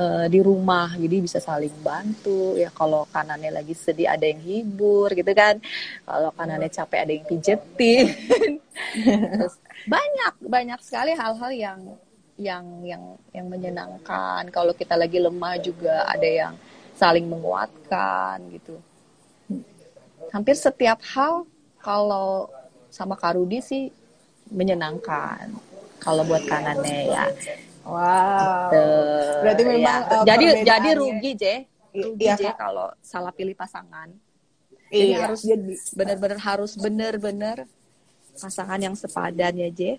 [0.00, 5.12] uh, di rumah jadi bisa saling bantu ya kalau kanannya lagi sedih ada yang hibur
[5.12, 5.60] gitu kan
[6.08, 8.06] kalau kanannya capek ada yang pijetin
[9.36, 11.80] terus banyak banyak sekali hal-hal yang
[12.40, 13.04] yang yang
[13.36, 16.54] yang menyenangkan kalau kita lagi lemah juga ada yang
[16.96, 18.80] saling menguatkan gitu
[20.32, 21.44] hampir setiap hal
[21.84, 22.48] kalau
[22.88, 23.92] sama Karudi sih
[24.48, 25.52] menyenangkan
[26.00, 27.28] kalau buat kanannya ya
[27.84, 28.68] Wow.
[28.68, 28.86] Gitu.
[29.40, 29.94] Berarti memang ya.
[30.04, 31.54] uh, jadi jadi rugi je,
[31.96, 34.12] rugi iya, je kalau salah pilih pasangan.
[34.90, 37.56] Jadi iya, harus jadi benar-benar harus benar-benar
[38.36, 39.92] pasangan yang sepadan ya je.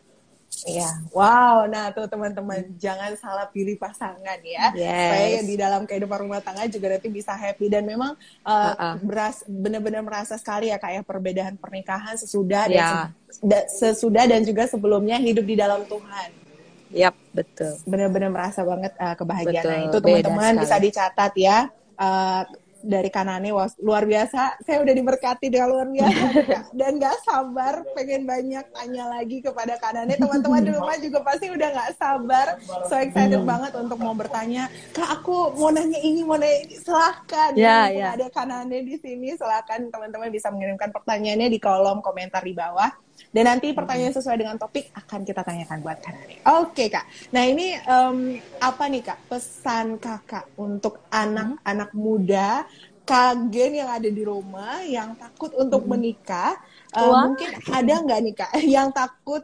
[0.61, 1.65] Iya, wow.
[1.65, 2.77] Nah tuh teman-teman hmm.
[2.77, 4.69] jangan salah pilih pasangan ya.
[4.77, 4.93] Yes.
[5.09, 8.13] Supaya di dalam kehidupan rumah tangga juga nanti bisa happy dan memang
[8.45, 8.95] uh, uh -uh.
[9.01, 13.09] beras benar-benar merasa sekali ya kayak ya, perbedaan pernikahan sesudah yeah.
[13.41, 16.29] dan sesudah dan juga sebelumnya hidup di dalam Tuhan.
[16.91, 17.71] Yap, betul.
[17.87, 19.63] Benar-benar merasa banget uh, kebahagiaan.
[19.63, 21.57] Betul, nah, itu teman-teman bisa dicatat ya.
[21.95, 22.43] Uh,
[22.83, 24.61] dari Kanane wah, luar biasa.
[24.65, 26.23] Saya udah diberkati dengan luar biasa
[26.79, 30.17] dan gak sabar pengen banyak tanya lagi kepada Kanane.
[30.17, 32.47] Teman-teman di rumah juga pasti udah gak sabar,
[32.89, 33.49] so excited hmm.
[33.49, 34.67] banget untuk mau bertanya.
[34.91, 36.75] Kak aku mau nanya ini, mau nanya ini.
[36.81, 37.53] Silahkan.
[37.55, 38.17] Ya, ya.
[38.17, 39.33] Ada Kanane di sini.
[39.37, 43.10] Silahkan teman-teman bisa mengirimkan pertanyaannya di kolom komentar di bawah.
[43.29, 46.41] Dan nanti pertanyaan sesuai dengan topik akan kita tanyakan buat Kanani.
[46.63, 47.05] Oke kak.
[47.29, 52.65] Nah ini um, apa nih kak pesan kakak untuk anak-anak muda
[53.05, 56.55] kagen yang ada di rumah yang takut untuk menikah?
[56.95, 59.43] Uh, mungkin ada nggak nih kak yang takut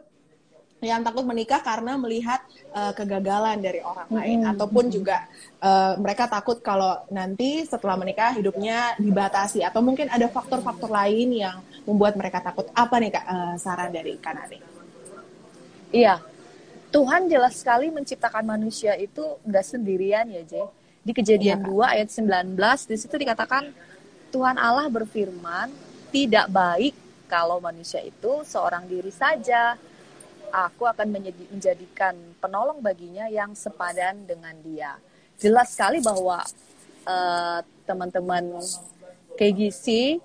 [0.78, 2.38] yang takut menikah karena melihat
[2.70, 4.52] uh, kegagalan dari orang lain mm-hmm.
[4.54, 5.26] ataupun juga
[5.58, 11.58] uh, mereka takut kalau nanti setelah menikah hidupnya dibatasi atau mungkin ada faktor-faktor lain yang
[11.82, 14.62] membuat mereka takut apa nih kak uh, saran dari Kanade?
[15.90, 16.22] Iya,
[16.94, 20.66] Tuhan jelas sekali menciptakan manusia itu nggak sendirian ya Jay.
[21.02, 22.54] Di kejadian iya, 2 ayat 19
[22.92, 23.72] di situ dikatakan
[24.28, 25.72] Tuhan Allah berfirman
[26.12, 26.94] tidak baik
[27.28, 29.76] kalau manusia itu seorang diri saja
[30.52, 31.08] aku akan
[31.52, 34.96] menjadikan penolong baginya yang sepadan dengan dia.
[35.38, 36.42] Jelas sekali bahwa
[37.06, 38.58] uh, teman-teman
[39.38, 40.18] KGC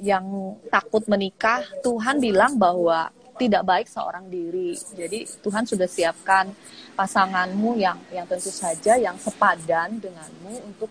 [0.00, 4.72] yang takut menikah, Tuhan bilang bahwa tidak baik seorang diri.
[4.96, 6.48] Jadi Tuhan sudah siapkan
[6.96, 10.88] pasanganmu yang yang tentu saja yang sepadan denganmu untuk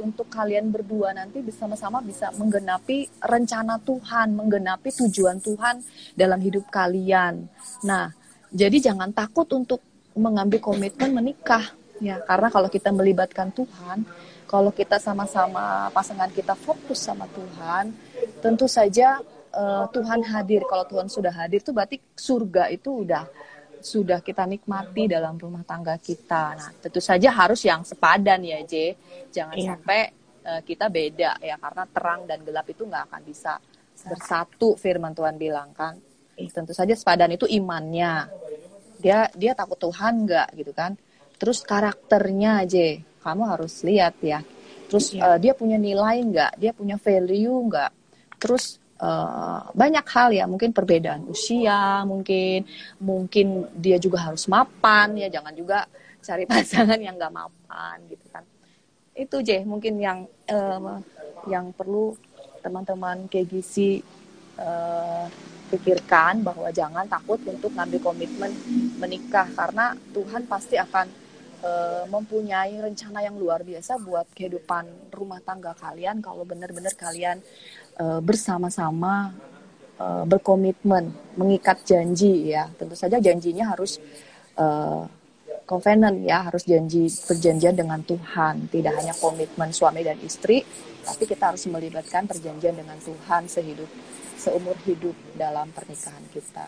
[0.00, 5.84] untuk kalian berdua nanti bersama-sama bisa menggenapi rencana Tuhan, menggenapi tujuan Tuhan
[6.16, 7.44] dalam hidup kalian.
[7.84, 8.12] Nah,
[8.52, 9.80] jadi jangan takut untuk
[10.12, 14.04] mengambil komitmen menikah ya, karena kalau kita melibatkan Tuhan,
[14.44, 17.96] kalau kita sama-sama pasangan kita fokus sama Tuhan,
[18.44, 19.24] tentu saja
[19.56, 20.60] uh, Tuhan hadir.
[20.68, 23.24] Kalau Tuhan sudah hadir tuh berarti surga itu udah
[23.82, 26.44] sudah kita nikmati dalam rumah tangga kita.
[26.56, 28.96] Nah, tentu saja harus yang sepadan ya, J.
[29.34, 29.66] Jangan iya.
[29.74, 30.00] sampai
[30.46, 33.58] uh, kita beda ya, karena terang dan gelap itu nggak akan bisa
[34.06, 34.78] bersatu.
[34.78, 35.98] Firman Tuhan bilang kan
[36.50, 38.26] tentu saja sepadan itu imannya
[38.98, 40.96] dia dia takut Tuhan nggak gitu kan
[41.38, 44.40] terus karakternya aja kamu harus lihat ya
[44.90, 45.36] terus ya.
[45.36, 47.90] uh, dia punya nilai nggak dia punya value nggak
[48.38, 50.44] terus uh, banyak hal ya.
[50.46, 52.64] Mungkin perbedaan usia mungkin
[53.02, 55.28] mungkin dia juga harus mapan ya.
[55.28, 55.84] Jangan juga
[56.22, 58.44] cari pasangan yang nggak mapan gitu kan.
[59.12, 61.02] Itu je mungkin yang uh,
[61.50, 62.14] yang perlu
[62.62, 64.00] teman-teman KGC
[64.62, 65.26] uh,
[65.74, 68.54] pikirkan bahwa jangan takut untuk ngambil komitmen
[69.02, 69.50] menikah.
[69.52, 71.20] Karena Tuhan pasti akan
[72.10, 76.18] mempunyai rencana yang luar biasa buat kehidupan rumah tangga kalian.
[76.18, 77.38] Kalau benar-benar kalian
[78.02, 79.30] uh, bersama-sama
[80.02, 82.66] uh, berkomitmen mengikat janji ya.
[82.74, 84.02] Tentu saja janjinya harus
[84.58, 85.06] uh,
[85.62, 86.50] covenant ya.
[86.50, 88.66] Harus janji perjanjian dengan Tuhan.
[88.66, 90.66] Tidak hanya komitmen suami dan istri
[91.02, 93.90] tapi kita harus melibatkan perjanjian dengan Tuhan sehidup
[94.38, 96.66] seumur hidup dalam pernikahan kita.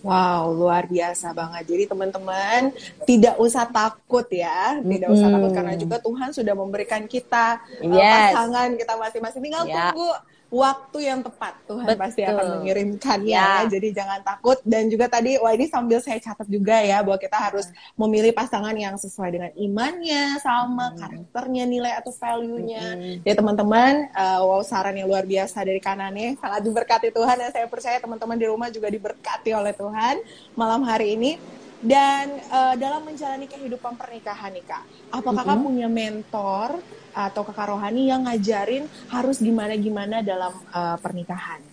[0.00, 1.68] Wow, luar biasa banget.
[1.68, 2.72] Jadi teman-teman
[3.04, 8.32] tidak usah takut ya, tidak usah takut karena juga Tuhan sudah memberikan kita uh, Yes.
[8.32, 9.42] pasangan kita masing-masing.
[9.44, 9.92] Tinggal Ya.
[9.92, 10.08] tunggu
[10.50, 11.54] waktu yang tepat.
[11.64, 12.02] Tuhan Betul.
[12.02, 13.30] pasti akan mengirimkannya.
[13.30, 13.62] Ya.
[13.64, 13.70] ya.
[13.70, 17.38] Jadi jangan takut dan juga tadi wah ini sambil saya catat juga ya bahwa kita
[17.38, 22.84] harus memilih pasangan yang sesuai dengan imannya, sama karakternya, nilai atau value-nya.
[23.22, 27.66] Ya teman-teman, uh, wow saran yang luar biasa dari kanannya sangat diberkati Tuhan dan saya
[27.70, 30.18] percaya teman-teman di rumah juga diberkati oleh Tuhan
[30.58, 31.59] malam hari ini.
[31.80, 34.84] Dan uh, dalam menjalani kehidupan pernikahan nih kak,
[35.16, 36.76] apa kakak punya mentor
[37.16, 41.64] atau kakak rohani yang ngajarin harus gimana-gimana dalam uh, pernikahan?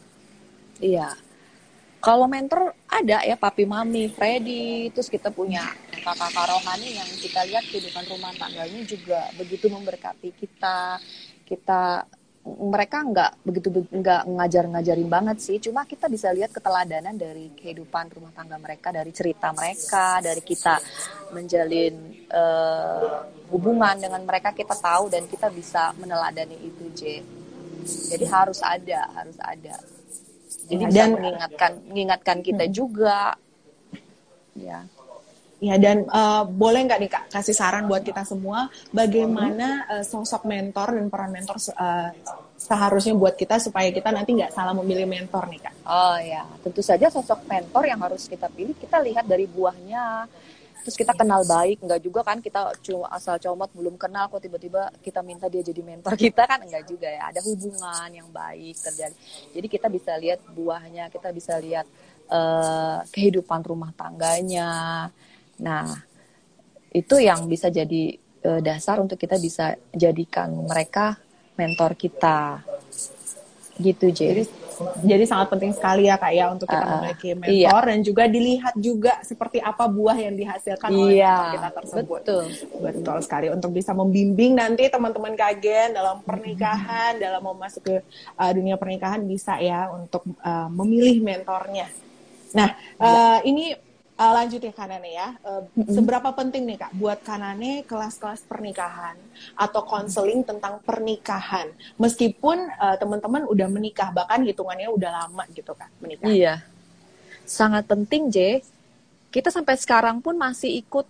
[0.80, 1.12] Iya.
[2.00, 7.67] Kalau mentor ada ya papi mami, Freddy, terus kita punya kakak-kakak rohani yang kita lihat
[7.67, 11.04] kehidupan rumah tangganya juga begitu memberkati kita.
[11.43, 12.08] Kita
[12.47, 18.31] mereka nggak begitu nggak ngajar-ngajarin banget sih, cuma kita bisa lihat keteladanan dari kehidupan rumah
[18.31, 20.79] tangga mereka, dari cerita mereka, dari kita
[21.36, 21.95] menjalin
[22.31, 23.07] eh,
[23.51, 27.01] hubungan dengan mereka kita tahu dan kita bisa meneladani itu, J.
[27.88, 29.75] Jadi harus ada, harus ada.
[30.67, 33.36] Jadi dan- mengingatkan mengingatkan kita juga.
[34.55, 34.88] Ya.
[35.58, 40.46] Ya dan uh, boleh nggak nih kak kasih saran buat kita semua bagaimana uh, sosok
[40.46, 42.13] mentor dan peran mentor uh,
[42.62, 45.74] seharusnya buat kita supaya kita nanti nggak salah memilih mentor nih kak.
[45.89, 50.30] Oh ya, tentu saja sosok mentor yang harus kita pilih kita lihat dari buahnya.
[50.86, 54.88] Terus kita kenal baik, enggak juga kan kita cuma asal comot belum kenal kok tiba-tiba
[55.04, 57.34] kita minta dia jadi mentor kita kan enggak juga ya.
[57.34, 59.15] Ada hubungan yang baik terjadi.
[59.58, 61.84] Jadi kita bisa lihat buahnya, kita bisa lihat
[62.30, 65.10] eh, kehidupan rumah tangganya.
[65.62, 65.86] Nah,
[66.93, 71.17] itu yang bisa jadi eh, dasar untuk kita bisa jadikan mereka
[71.58, 72.62] mentor kita.
[73.78, 74.43] Gitu, Jadi jadi
[75.06, 78.74] jadi sangat penting sekali ya kak ya untuk kita Uh, memiliki mentor dan juga dilihat
[78.78, 82.22] juga seperti apa buah yang dihasilkan oleh Iya, mentor kita tersebut.
[82.22, 82.46] betul.
[82.82, 88.02] Betul sekali untuk bisa membimbing nanti teman-teman kagen dalam pernikahan, dalam memasuki
[88.38, 91.89] uh, dunia pernikahan bisa ya untuk uh, memilih mentornya.
[92.54, 93.78] Nah, uh, ini
[94.17, 95.38] uh, lanjut ya Kanane ya.
[95.45, 99.15] Uh, Seberapa penting nih Kak buat Kanane kelas-kelas pernikahan
[99.53, 101.69] atau konseling tentang pernikahan
[102.01, 106.27] meskipun uh, teman-teman udah menikah bahkan hitungannya udah lama gitu Kak menikah.
[106.27, 106.65] Iya.
[107.47, 108.60] Sangat penting, J.
[109.32, 111.08] Kita sampai sekarang pun masih ikut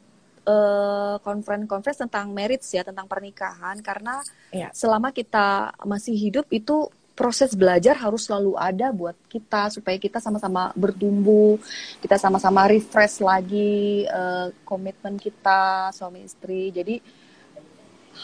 [0.48, 4.22] eh, conference-conference tentang marriage ya, tentang pernikahan karena
[4.54, 4.70] Iya.
[4.72, 10.70] selama kita masih hidup itu proses belajar harus selalu ada buat kita supaya kita sama-sama
[10.78, 11.58] bertumbuh,
[11.98, 16.70] kita sama-sama refresh lagi eh, komitmen kita suami istri.
[16.70, 17.02] Jadi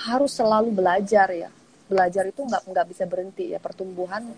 [0.05, 1.49] harus selalu belajar ya.
[1.89, 4.29] Belajar itu nggak nggak bisa berhenti ya pertumbuhan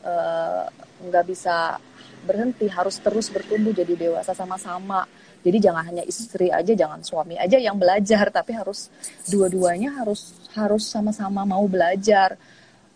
[0.00, 0.64] eh,
[1.04, 1.76] nggak bisa
[2.24, 5.04] berhenti harus terus bertumbuh jadi dewasa sama-sama.
[5.38, 8.90] Jadi jangan hanya istri aja, jangan suami aja yang belajar, tapi harus
[9.28, 12.34] dua-duanya harus harus sama-sama mau belajar.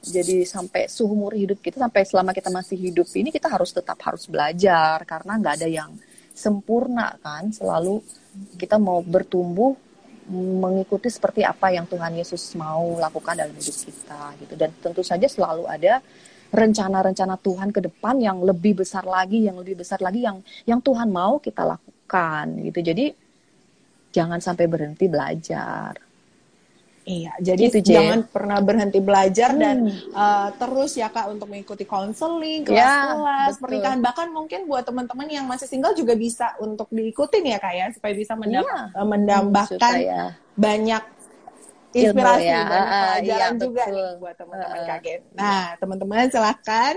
[0.02, 4.26] Jadi sampai seumur hidup kita, sampai selama kita masih hidup ini kita harus tetap harus
[4.26, 5.90] belajar karena nggak ada yang
[6.34, 7.54] sempurna kan.
[7.54, 8.02] Selalu
[8.58, 9.78] kita mau bertumbuh
[10.32, 14.54] mengikuti seperti apa yang Tuhan Yesus mau lakukan dalam hidup kita gitu.
[14.58, 16.02] Dan tentu saja selalu ada
[16.52, 21.14] rencana-rencana Tuhan ke depan yang lebih besar lagi, yang lebih besar lagi yang yang Tuhan
[21.14, 22.80] mau kita lakukan gitu.
[22.82, 23.06] Jadi
[24.10, 26.11] jangan sampai berhenti belajar.
[27.02, 30.14] Iya, jadi Gitu, jangan pernah berhenti belajar dan Hmm.
[30.14, 33.62] uh, terus ya kak untuk mengikuti konseling, Ya, kelas-kelas, betul.
[33.66, 33.98] pernikahan.
[33.98, 38.14] Bahkan mungkin buat teman-teman yang masih single juga bisa untuk diikutin ya kak ya, supaya
[38.14, 38.94] bisa mendam- Iya.
[38.94, 41.02] uh, mendambahkan Supaya banyak
[41.92, 42.62] inspirasi, ya.
[42.64, 43.92] banyak Ah, pelajaran iya, juga betul.
[43.92, 44.86] nih buat teman-teman Ah.
[44.88, 45.20] kaget.
[45.34, 46.94] Nah, teman-teman silahkan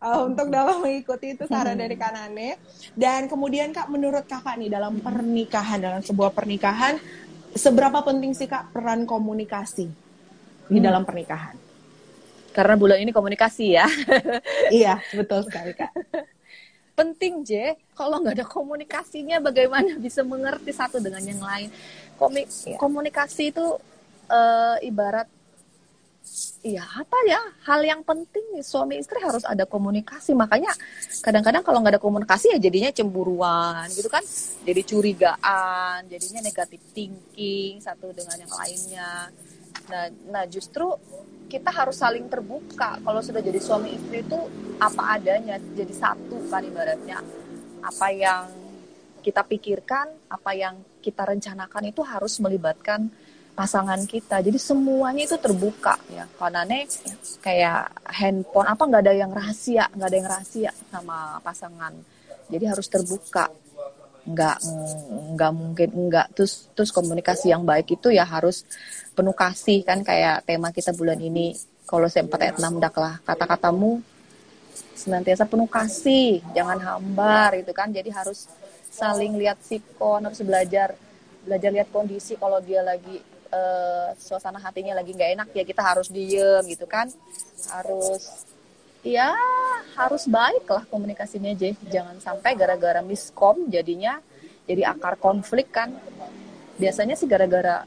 [0.00, 2.56] uh, untuk dalam mengikuti itu saran dari Kanane.
[2.94, 6.96] Dan kemudian kak, menurut kakak nih dalam pernikahan, dalam sebuah pernikahan,
[7.52, 9.86] seberapa penting sih kak peran komunikasi
[10.66, 10.84] di Hmm.
[10.84, 11.56] dalam pernikahan?
[12.48, 13.86] karena bulan ini komunikasi ya.
[14.74, 15.94] iya, betul sekali kak.
[16.98, 21.70] penting J kalau nggak ada komunikasinya bagaimana bisa mengerti satu dengan yang lain
[22.18, 22.74] Komi- Iya.
[22.74, 23.78] komunikasi itu
[24.26, 25.30] eh, ibarat
[26.58, 27.38] Iya apa ya?
[27.70, 30.34] Hal yang penting nih suami istri harus ada komunikasi.
[30.34, 30.74] Makanya
[31.22, 34.22] kadang-kadang kalau nggak ada komunikasi ya jadinya cemburuan gitu kan?
[34.66, 39.30] Jadi curigaan jadinya negatif thinking satu dengan yang lainnya.
[39.86, 40.98] Nah nah justru
[41.46, 42.98] kita harus saling terbuka.
[43.06, 44.38] Kalau sudah jadi suami istri itu
[44.82, 47.22] apa adanya jadi satu kan ibaratnya.
[47.86, 48.50] Apa yang
[49.22, 53.06] kita pikirkan apa yang kita rencanakan itu harus melibatkan
[53.58, 54.38] pasangan kita.
[54.38, 55.98] Jadi semuanya itu terbuka.
[56.14, 56.30] Ya.
[56.38, 56.86] Karena nih
[57.42, 61.90] kayak handphone apa nggak ada yang rahasia nggak ada yang rahasia sama pasangan.
[62.46, 63.50] Jadi harus terbuka.
[64.22, 64.56] Nggak
[65.34, 66.26] nggak mungkin nggak.
[66.38, 68.62] Terus terus komunikasi yang baik itu ya harus
[69.18, 71.58] penuh kasih kan kayak tema kita bulan ini.
[71.82, 73.98] Kalau 4 ayat 6 daklah kata-katamu
[74.94, 77.90] senantiasa penuh kasih jangan hambar itu kan.
[77.90, 78.46] Jadi harus
[78.94, 80.94] saling lihat sikon harus belajar
[81.42, 86.08] belajar lihat kondisi kalau dia lagi uh, suasana hatinya lagi nggak enak ya kita harus
[86.08, 87.08] diem gitu kan.
[87.68, 88.46] Harus
[89.06, 89.32] ya
[89.94, 94.20] harus baik lah komunikasinya aja jangan sampai gara-gara miskom jadinya
[94.68, 95.94] jadi akar konflik kan.
[96.78, 97.84] Biasanya sih gara-gara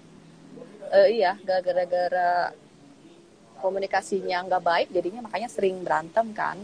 [0.91, 2.51] uh, iya gara-gara
[3.61, 6.57] komunikasinya nggak baik jadinya makanya sering berantem kan.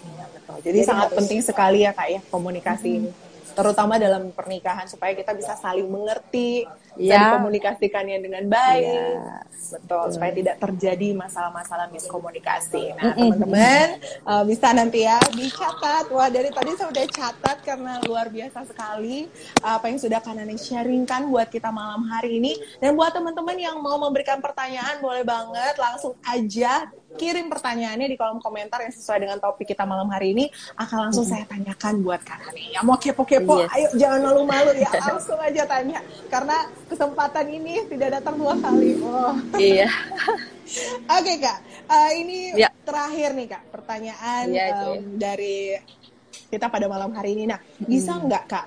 [0.00, 0.56] Ya, betul.
[0.64, 2.88] Jadi, jadi sangat harus, penting sekali ya kak ya komunikasi.
[2.88, 3.00] Hmm.
[3.04, 3.12] ini
[3.50, 6.64] terutama dalam pernikahan supaya kita bisa saling mengerti
[6.96, 7.14] ya.
[7.14, 8.84] dan komunikasikannya dengan baik.
[8.86, 9.42] Ya.
[9.70, 10.12] Betul, hmm.
[10.16, 12.96] supaya tidak terjadi masalah-masalah miskomunikasi.
[12.96, 13.86] Nah, teman-teman
[14.26, 16.10] uh, bisa nanti ya dicatat.
[16.10, 19.28] Wah, dari tadi saya udah catat karena luar biasa sekali
[19.62, 22.56] uh, apa yang sudah Kanani sharingkan buat kita malam hari ini.
[22.82, 28.38] Dan buat teman-teman yang mau memberikan pertanyaan boleh banget langsung aja kirim pertanyaannya di kolom
[28.38, 30.46] komentar yang sesuai dengan topik kita malam hari ini
[30.78, 32.68] akan langsung saya tanyakan buat kalian nih.
[32.78, 33.74] Yang mau kepo-kepo, yes.
[33.74, 35.98] ayo jangan malu-malu ya, langsung aja tanya
[36.30, 38.98] karena kesempatan ini tidak datang dua kali.
[38.98, 39.34] Oh.
[39.54, 39.86] Iya.
[41.10, 41.58] Oke okay, kak,
[41.90, 42.70] uh, ini ya.
[42.86, 45.74] terakhir nih kak pertanyaan ya, um, dari
[46.46, 47.50] kita pada malam hari ini.
[47.50, 48.22] Nah, bisa hmm.
[48.26, 48.66] nggak kak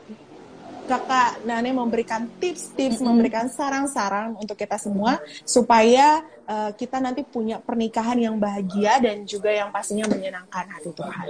[0.84, 3.08] kakak Nane memberikan tips-tips, mm-hmm.
[3.08, 9.48] memberikan saran-saran untuk kita semua supaya uh, kita nanti punya pernikahan yang bahagia dan juga
[9.48, 11.28] yang pastinya menyenangkan hati Tuhan.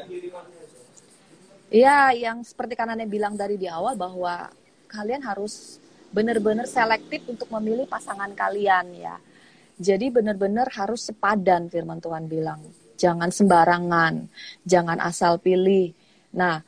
[1.73, 4.49] Iya, yang seperti kan Nane bilang dari di awal bahwa
[4.89, 5.81] kalian harus
[6.13, 9.17] benar-benar selektif untuk memilih pasangan kalian ya.
[9.73, 12.61] Jadi benar-benar harus sepadan firman Tuhan bilang.
[12.93, 14.29] Jangan sembarangan,
[14.63, 15.91] jangan asal pilih.
[16.37, 16.61] Nah,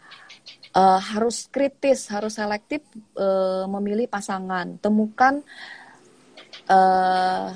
[0.73, 2.81] uh, harus kritis, harus selektif
[3.15, 4.81] uh, memilih pasangan.
[4.81, 5.45] Temukan
[6.65, 7.53] uh,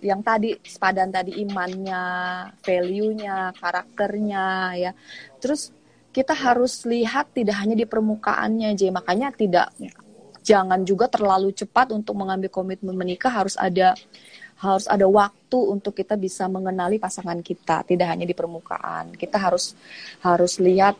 [0.00, 2.04] yang tadi sepadan tadi imannya,
[2.64, 4.46] value-nya, karakternya
[4.80, 4.92] ya.
[5.36, 5.70] Terus
[6.10, 9.68] kita harus lihat tidak hanya di permukaannya aja, makanya tidak
[10.46, 13.34] jangan juga terlalu cepat untuk mengambil komitmen menikah.
[13.34, 13.98] Harus ada
[14.56, 17.82] harus ada waktu untuk kita bisa mengenali pasangan kita.
[17.82, 19.18] Tidak hanya di permukaan.
[19.18, 19.74] Kita harus
[20.22, 20.94] harus lihat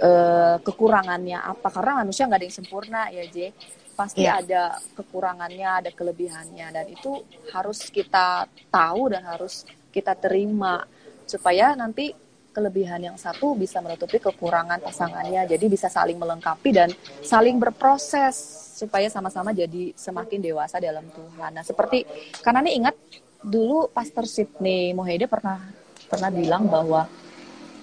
[0.00, 1.68] uh, kekurangannya apa.
[1.68, 3.52] Karena manusia nggak ada yang sempurna ya J.
[3.94, 4.40] Pasti yeah.
[4.42, 6.66] ada kekurangannya ada kelebihannya.
[6.72, 7.20] Dan itu
[7.52, 10.82] harus kita tahu dan harus kita terima.
[11.28, 12.23] Supaya nanti
[12.54, 15.42] kelebihan yang satu bisa menutupi kekurangan pasangannya.
[15.50, 16.88] Jadi bisa saling melengkapi dan
[17.26, 18.38] saling berproses
[18.78, 21.50] supaya sama-sama jadi semakin dewasa dalam Tuhan.
[21.50, 22.06] Nah seperti
[22.38, 22.96] karena nih ingat
[23.42, 25.60] dulu Pastor Sidney Mohede pernah
[26.08, 27.06] pernah bilang bahwa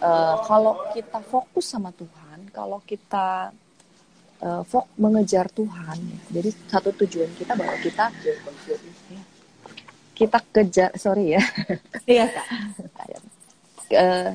[0.02, 3.54] uh, kalau kita fokus sama Tuhan, kalau kita
[4.42, 5.98] uh, fok mengejar Tuhan,
[6.34, 8.10] jadi satu tujuan kita bahwa kita
[10.18, 11.42] kita kejar, sorry ya,
[12.06, 12.48] iya kak,
[14.02, 14.30] uh,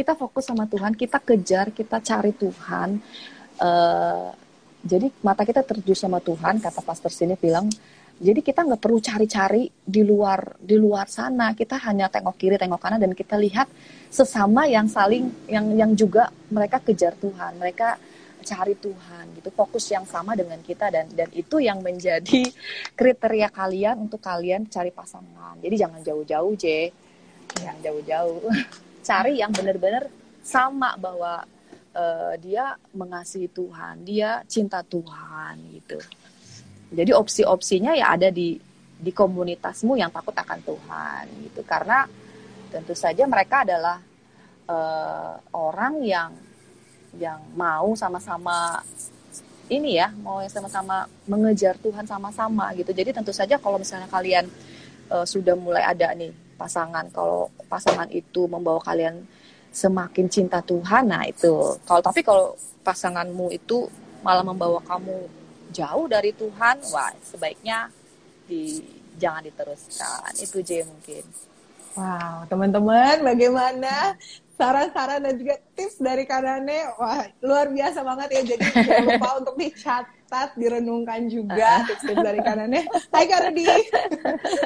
[0.00, 2.96] kita fokus sama Tuhan, kita kejar, kita cari Tuhan.
[3.60, 4.32] Uh,
[4.80, 7.68] jadi mata kita tertuju sama Tuhan, kata Pastor sini bilang,
[8.16, 11.52] jadi kita nggak perlu cari-cari di luar di luar sana.
[11.52, 13.68] Kita hanya tengok kiri, tengok kanan dan kita lihat
[14.08, 17.60] sesama yang saling yang yang juga mereka kejar Tuhan.
[17.60, 17.88] Mereka
[18.40, 19.52] cari Tuhan gitu.
[19.52, 22.48] Fokus yang sama dengan kita dan dan itu yang menjadi
[23.00, 25.60] kriteria kalian untuk kalian cari pasangan.
[25.60, 26.88] Jadi jangan jauh-jauh J.
[27.56, 28.40] Jangan jauh-jauh
[29.00, 30.06] cari yang benar-benar
[30.40, 31.44] sama bahwa
[31.94, 35.98] uh, dia mengasihi Tuhan dia cinta Tuhan gitu.
[36.90, 38.58] Jadi opsi-opsinya ya ada di
[39.00, 41.60] di komunitasmu yang takut akan Tuhan gitu.
[41.64, 42.04] Karena
[42.70, 43.98] tentu saja mereka adalah
[44.68, 46.30] uh, orang yang
[47.18, 48.78] yang mau sama-sama
[49.70, 52.90] ini ya mau yang sama-sama mengejar Tuhan sama-sama gitu.
[52.90, 54.50] Jadi tentu saja kalau misalnya kalian
[55.10, 57.08] uh, sudah mulai ada nih pasangan.
[57.08, 59.24] Kalau pasangan itu membawa kalian
[59.72, 61.80] semakin cinta Tuhan nah itu.
[61.88, 62.52] Kalau tapi kalau
[62.84, 63.88] pasanganmu itu
[64.20, 65.24] malah membawa kamu
[65.72, 67.88] jauh dari Tuhan wah sebaiknya
[68.44, 68.84] di
[69.16, 70.36] jangan diteruskan.
[70.36, 71.24] Itu J mungkin.
[71.90, 74.14] Wow, teman-teman, bagaimana
[74.60, 76.92] saran-saran dan juga tips dari Kanane?
[77.00, 78.42] Wah, luar biasa banget ya.
[78.52, 82.84] Jadi jangan lupa untuk dicatat, direnungkan juga tips-tips dari Kanane.
[83.08, 83.64] Hai Kak Rudi.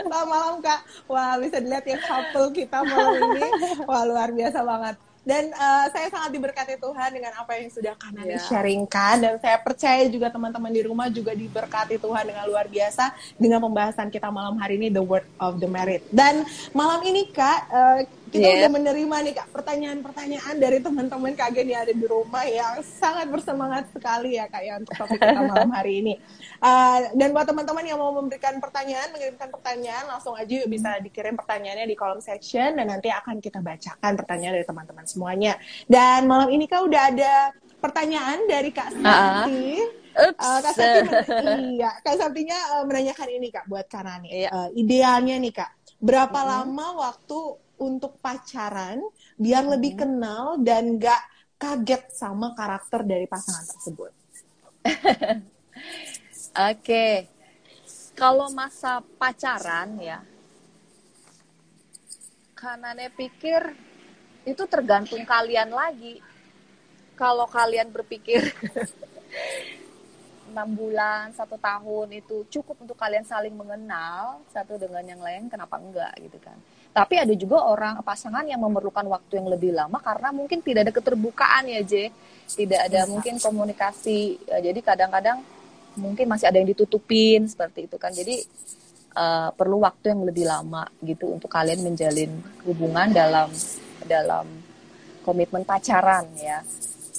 [0.02, 0.80] Selamat malam Kak.
[1.06, 3.48] Wah, bisa dilihat ya couple kita malam ini.
[3.86, 4.98] Wah, luar biasa banget.
[5.24, 8.44] Dan uh, saya sangat diberkati Tuhan dengan apa yang sudah Kanani yeah.
[8.44, 13.08] sharingkan dan saya percaya juga teman-teman di rumah juga diberkati Tuhan dengan luar biasa
[13.40, 16.04] dengan pembahasan kita malam hari ini The Word of the Merit.
[16.12, 16.44] Dan
[16.76, 18.00] malam ini Kak uh,
[18.34, 18.66] kita yeah.
[18.66, 23.30] udah menerima nih kak pertanyaan-pertanyaan dari teman-teman kak Gen yang ada di rumah yang sangat
[23.30, 26.14] bersemangat sekali ya kak ya untuk topik kita malam hari ini.
[26.58, 31.38] Uh, dan buat teman-teman yang mau memberikan pertanyaan, mengirimkan pertanyaan, langsung aja yuk bisa dikirim
[31.38, 35.54] pertanyaannya di kolom section dan nanti akan kita bacakan pertanyaan dari teman-teman semuanya.
[35.86, 39.78] Dan malam ini kak udah ada pertanyaan dari kak Santi.
[39.78, 40.02] Uh -uh.
[40.14, 40.38] Oops.
[40.38, 41.10] Uh, Kak Sabti
[41.74, 44.30] iya, Kak Sabtinya uh, menanyakan ini Kak buat Kanani.
[44.30, 44.50] Iya.
[44.54, 46.54] Uh, idealnya nih Kak, berapa mm -hmm.
[46.54, 49.02] lama waktu untuk pacaran
[49.34, 49.74] biar mm -hmm.
[49.74, 51.22] lebih kenal dan gak
[51.58, 54.12] kaget sama karakter dari pasangan tersebut?
[54.84, 55.40] Oke.
[56.54, 57.14] okay.
[58.14, 60.22] Kalau masa pacaran ya,
[62.54, 63.74] Kanane pikir
[64.46, 66.22] itu tergantung kalian lagi.
[67.18, 68.54] Kalau kalian berpikir
[70.54, 75.82] enam bulan satu tahun itu cukup untuk kalian saling mengenal satu dengan yang lain kenapa
[75.82, 76.54] enggak gitu kan
[76.94, 80.92] tapi ada juga orang pasangan yang memerlukan waktu yang lebih lama karena mungkin tidak ada
[80.94, 82.14] keterbukaan ya J.
[82.54, 84.38] Tidak ada mungkin komunikasi.
[84.46, 85.42] Ya, jadi kadang-kadang
[85.98, 88.14] mungkin masih ada yang ditutupin seperti itu kan.
[88.14, 88.46] Jadi
[89.18, 92.30] uh, perlu waktu yang lebih lama gitu untuk kalian menjalin
[92.62, 93.50] hubungan dalam
[94.06, 94.46] dalam
[95.26, 96.62] komitmen pacaran ya.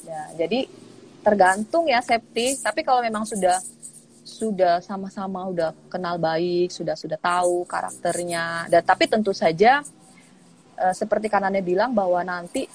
[0.07, 0.71] Ya jadi
[1.19, 3.59] tergantung ya safety tapi kalau memang sudah
[4.25, 8.65] sudah sama-sama udah kenal baik sudah sudah tahu karakternya.
[8.73, 9.85] Dan tapi tentu saja
[10.73, 12.65] e, seperti kanannya bilang bahwa nanti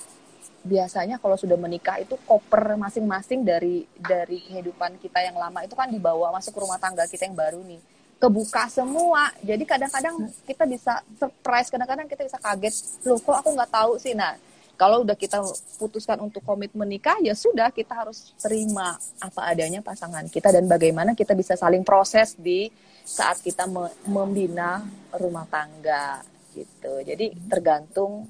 [0.62, 5.90] biasanya kalau sudah menikah itu koper masing-masing dari dari kehidupan kita yang lama itu kan
[5.90, 7.82] dibawa masuk ke rumah tangga kita yang baru nih.
[8.20, 9.32] Kebuka semua.
[9.42, 13.03] Jadi kadang-kadang kita bisa surprise kadang-kadang kita bisa kaget.
[13.09, 14.14] Loh kok aku nggak tahu sih?
[14.14, 14.38] Nah
[14.81, 15.45] kalau udah kita
[15.76, 21.12] putuskan untuk komitmen nikah ya sudah kita harus terima apa adanya pasangan kita dan bagaimana
[21.12, 22.72] kita bisa saling proses di
[23.05, 23.68] saat kita
[24.09, 24.81] membina
[25.20, 26.24] rumah tangga
[26.57, 27.05] gitu.
[27.05, 28.24] Jadi tergantung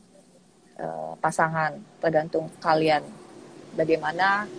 [0.75, 3.07] uh, pasangan tergantung kalian.
[3.71, 4.51] Bagaimana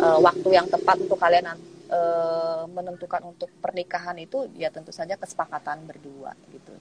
[0.00, 1.60] uh, waktu yang tepat untuk kalian
[1.92, 6.72] uh, menentukan untuk pernikahan itu ya tentu saja kesepakatan berdua gitu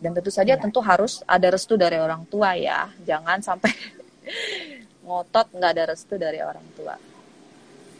[0.00, 0.60] dan tentu saja ya.
[0.60, 3.70] tentu harus ada restu dari orang tua ya jangan sampai
[5.06, 6.96] ngotot nggak ada restu dari orang tua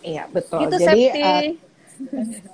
[0.01, 1.69] iya betul gitu, jadi uh,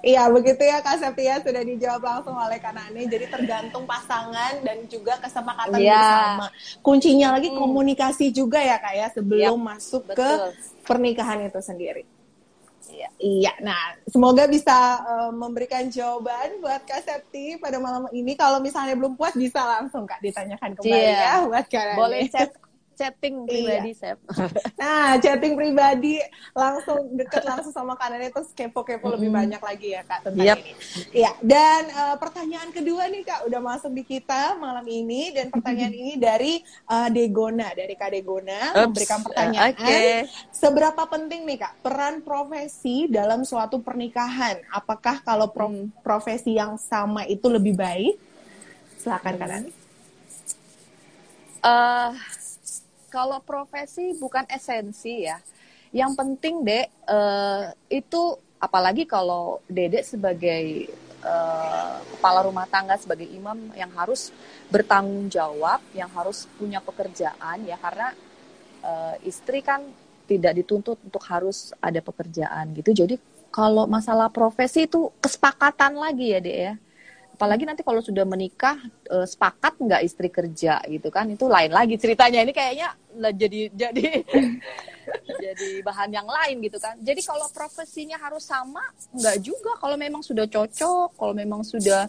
[0.02, 3.06] Iya begitu ya Kak Septia sudah dijawab langsung oleh Kanani.
[3.06, 5.94] Jadi tergantung pasangan dan juga kesepakatan yeah.
[5.94, 6.46] bersama.
[6.82, 7.58] Kuncinya lagi hmm.
[7.58, 10.18] komunikasi juga ya Kak ya sebelum yep, masuk betul.
[10.18, 10.28] ke
[10.82, 12.02] pernikahan itu sendiri.
[12.86, 13.08] Iya.
[13.18, 13.52] Iya.
[13.62, 18.38] Nah, semoga bisa uh, memberikan jawaban buat Kak Septi pada malam ini.
[18.38, 21.42] Kalau misalnya belum puas bisa langsung Kak ditanyakan kembali yeah.
[21.42, 21.96] ya buat kalian.
[21.98, 22.50] Boleh chat
[22.96, 24.00] chatting pribadi iya.
[24.16, 24.18] Sep.
[24.80, 26.16] Nah, chatting pribadi
[26.56, 29.14] langsung deket langsung sama kanannya terus kepo-kepo mm -hmm.
[29.14, 30.58] lebih banyak lagi ya Kak tentang yep.
[30.58, 30.72] ini.
[31.12, 35.94] Iya, dan uh, pertanyaan kedua nih Kak udah masuk di kita malam ini dan pertanyaan
[35.94, 38.84] ini dari uh, Degona, dari Kak Degona Oops.
[38.88, 39.72] memberikan pertanyaan.
[39.76, 40.24] Okay.
[40.50, 44.64] Seberapa penting nih Kak peran profesi dalam suatu pernikahan?
[44.72, 46.00] Apakah kalau pro hmm.
[46.00, 48.16] profesi yang sama itu lebih baik?
[48.96, 49.70] Silakan Kak Nani.
[51.66, 52.14] Uh,
[53.16, 55.40] kalau profesi bukan esensi ya.
[55.88, 60.92] Yang penting dek uh, itu apalagi kalau dedek sebagai
[61.24, 64.28] uh, kepala rumah tangga sebagai imam yang harus
[64.68, 68.12] bertanggung jawab, yang harus punya pekerjaan ya karena
[68.84, 69.80] uh, istri kan
[70.28, 72.92] tidak dituntut untuk harus ada pekerjaan gitu.
[72.92, 73.16] Jadi
[73.48, 76.74] kalau masalah profesi itu kesepakatan lagi ya dek ya
[77.36, 78.80] apalagi nanti kalau sudah menikah
[79.12, 82.40] uh, sepakat nggak istri kerja gitu kan itu lain lagi ceritanya.
[82.40, 82.88] Ini kayaknya
[83.36, 84.04] jadi jadi
[85.44, 86.96] jadi bahan yang lain gitu kan.
[87.04, 88.80] Jadi kalau profesinya harus sama
[89.12, 89.76] nggak juga.
[89.76, 92.08] Kalau memang sudah cocok kalau memang sudah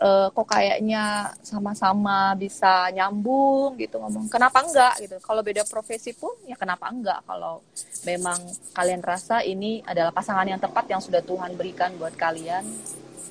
[0.00, 5.20] uh, kok kayaknya sama-sama bisa nyambung gitu ngomong kenapa enggak gitu.
[5.20, 7.60] Kalau beda profesi pun ya kenapa enggak kalau
[8.08, 8.40] memang
[8.72, 12.64] kalian rasa ini adalah pasangan yang tepat yang sudah Tuhan berikan buat kalian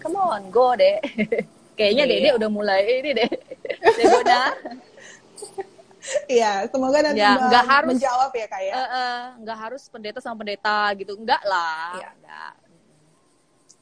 [0.01, 0.97] come on go deh
[1.77, 3.31] kayaknya deh dia udah mulai ini deh
[4.13, 4.53] goda
[6.27, 8.73] Iya, semoga nanti ya, nggak harus menjawab ya kak ya.
[8.75, 11.95] Uh, uh, nggak harus pendeta sama pendeta gitu, enggak lah.
[11.95, 12.11] Iya.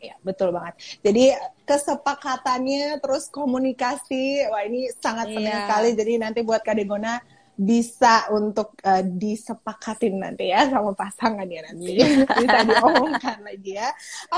[0.02, 0.82] Iya, betul banget.
[1.06, 1.34] Jadi
[1.66, 5.66] kesepakatannya terus komunikasi, wah ini sangat penting iya.
[5.70, 5.90] sekali.
[5.94, 7.22] Jadi nanti buat Kak Degona
[7.62, 12.02] bisa untuk uh, disepakatin nanti ya sama pasangan ya nanti.
[12.02, 12.26] Iya.
[12.42, 13.90] bisa diomongkan lagi ya.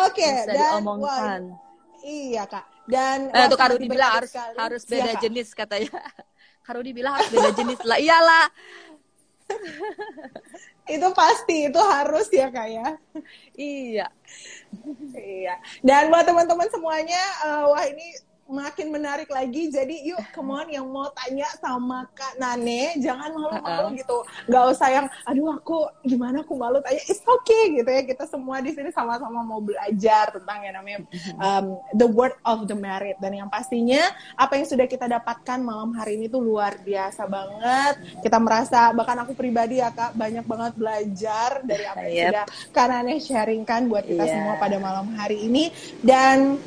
[0.04, 1.42] Oke, okay, dan diomongkan.
[1.56, 1.72] Wah,
[2.04, 2.66] Iya kak.
[2.84, 4.56] Dan eh, tuh Karudi bilang harus sekali.
[4.60, 6.04] harus beda ya, jenis katanya.
[6.68, 7.96] Karudi bilang harus beda jenis lah.
[7.96, 8.46] Iyalah.
[10.96, 12.88] itu pasti itu harus ya kak ya.
[13.56, 14.08] iya.
[15.16, 15.56] iya.
[15.80, 19.72] Dan buat teman-teman semuanya, uh, wah ini makin menarik lagi.
[19.72, 23.98] Jadi yuk, come on yang mau tanya sama Kak Nane, jangan malu-malu uh -uh.
[23.98, 24.18] gitu.
[24.52, 27.02] Gak usah yang, aduh aku gimana aku malu tanya.
[27.08, 28.04] It's okay gitu ya.
[28.04, 31.00] Kita semua di sini sama-sama mau belajar tentang yang namanya
[31.40, 33.18] um, the word of the merit.
[33.24, 38.22] Dan yang pastinya apa yang sudah kita dapatkan malam hari ini tuh luar biasa banget.
[38.22, 42.28] Kita merasa, bahkan aku pribadi ya Kak, banyak banget belajar dari apa yang yep.
[42.30, 44.34] sudah Kak Nane sharingkan buat kita yeah.
[44.36, 45.72] semua pada malam hari ini.
[46.04, 46.60] Dan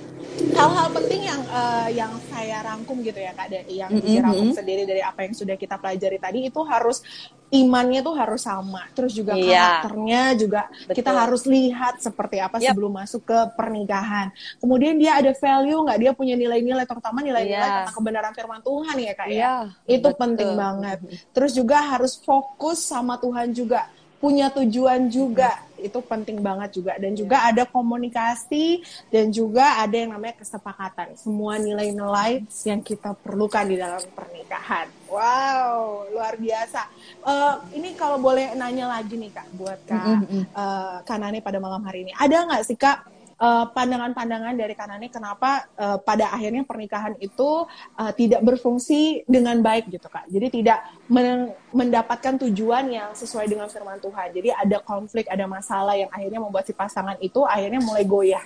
[0.57, 4.09] hal-hal penting yang uh, yang saya rangkum gitu ya kak dari yang mm -hmm.
[4.09, 7.05] dirangkum sendiri dari apa yang sudah kita pelajari tadi itu harus
[7.53, 9.81] imannya tuh harus sama terus juga yeah.
[9.81, 10.95] karakternya juga Betul.
[10.99, 12.75] kita harus lihat seperti apa yep.
[12.75, 17.87] sebelum masuk ke pernikahan kemudian dia ada value nggak dia punya nilai-nilai terutama nilai-nilai yeah.
[17.87, 19.63] tentang kebenaran firman Tuhan ya kak yeah.
[19.87, 20.19] ya itu Betul.
[20.19, 20.99] penting banget
[21.31, 23.87] terus juga harus fokus sama Tuhan juga
[24.19, 25.65] punya tujuan juga.
[25.77, 26.97] Itu penting banget juga.
[26.97, 28.81] Dan juga ada komunikasi
[29.13, 31.15] dan juga ada yang namanya kesepakatan.
[31.21, 34.89] Semua nilai-nilai yang kita perlukan di dalam pernikahan.
[35.07, 36.81] Wow luar biasa.
[37.21, 40.43] Uh, ini kalau boleh nanya lagi nih kak buat kak mm -hmm.
[40.57, 42.13] uh, kanane pada malam hari ini.
[42.17, 47.69] Ada nggak sih kak Eh, pandangan-pandangan uh, dari Kanani kenapa uh, pada akhirnya pernikahan itu
[47.69, 50.25] uh, tidak berfungsi dengan baik gitu kak.
[50.33, 50.81] Jadi tidak
[51.13, 54.33] men mendapatkan tujuan yang sesuai dengan firman Tuhan.
[54.33, 58.41] Jadi ada konflik, ada masalah yang akhirnya membuat si pasangan itu akhirnya mulai goyah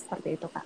[0.00, 0.64] seperti itu kak.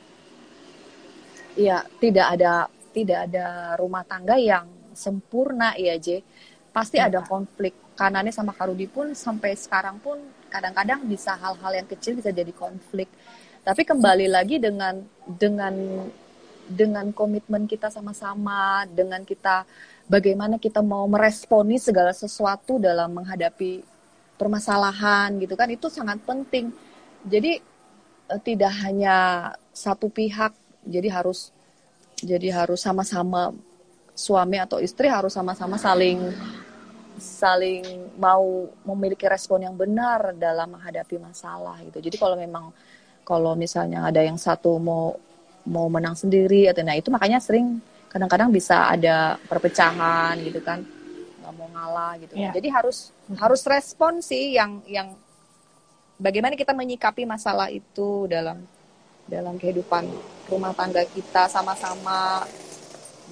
[1.59, 6.23] Iya, tidak ada tidak ada rumah tangga yang sempurna ya J.
[6.71, 7.75] Pasti ya, ada konflik.
[7.99, 13.11] Kanani sama Karudi pun sampai sekarang pun kadang-kadang bisa hal-hal yang kecil bisa jadi konflik
[13.65, 15.73] tapi kembali lagi dengan dengan
[16.69, 19.65] dengan komitmen kita sama-sama, dengan kita
[20.05, 23.81] bagaimana kita mau meresponi segala sesuatu dalam menghadapi
[24.37, 26.69] permasalahan gitu kan itu sangat penting.
[27.25, 27.57] Jadi
[28.29, 29.17] eh, tidak hanya
[29.73, 30.53] satu pihak,
[30.85, 31.49] jadi harus
[32.21, 33.57] jadi harus sama-sama
[34.13, 36.21] suami atau istri harus sama-sama saling
[37.19, 37.83] saling
[38.21, 41.99] mau memiliki respon yang benar dalam menghadapi masalah gitu.
[42.05, 42.71] Jadi kalau memang
[43.25, 45.17] kalau misalnya ada yang satu mau
[45.65, 47.81] mau menang sendiri atau nah itu makanya sering
[48.13, 50.85] kadang-kadang bisa ada perpecahan gitu kan
[51.41, 52.53] nggak mau ngalah gitu yeah.
[52.53, 53.11] jadi harus
[53.41, 55.17] harus respon sih yang yang
[56.19, 58.63] bagaimana kita menyikapi masalah itu dalam
[59.25, 60.05] dalam kehidupan
[60.49, 62.45] rumah tangga kita sama-sama.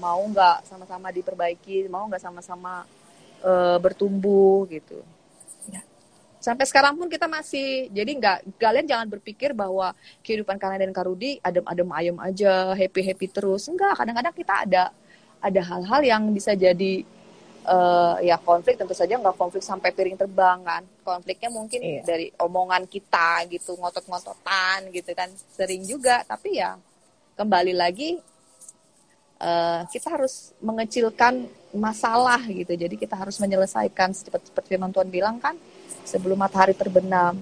[0.00, 2.88] Mau nggak sama-sama diperbaiki mau nggak sama-sama
[3.44, 5.04] uh, bertumbuh gitu
[6.42, 9.94] sampai sekarang pun kita masih jadi nggak kalian jangan berpikir bahwa
[10.26, 13.70] kehidupan kalian dan Karudi adem-adem ayem aja happy happy terus.
[13.70, 14.82] Enggak kadang-kadang kita ada
[15.38, 17.06] ada hal-hal yang bisa jadi
[17.70, 20.82] uh, ya konflik tentu saja nggak konflik sampai piring terbang kan.
[21.06, 22.02] Konfliknya mungkin iya.
[22.02, 25.30] dari omongan kita gitu ngotot-ngototan gitu kan.
[25.54, 26.74] Sering juga tapi ya
[27.38, 28.18] kembali lagi
[29.38, 32.74] uh, kita harus mengecilkan masalah gitu.
[32.74, 35.54] Jadi kita harus menyelesaikan seperti seperti Tuhan bilang kan
[36.02, 37.36] sebelum matahari terbenam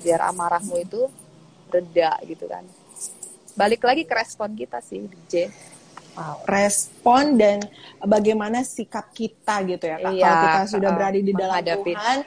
[0.00, 1.10] biar amarahmu itu
[1.70, 2.62] reda gitu kan.
[3.56, 5.50] Balik lagi ke respon kita sih J.
[6.16, 7.60] Wow, respon dan
[8.00, 10.12] bagaimana sikap kita gitu ya kak.
[10.16, 12.18] Iya, kalau kita sudah berada di dalam Tuhan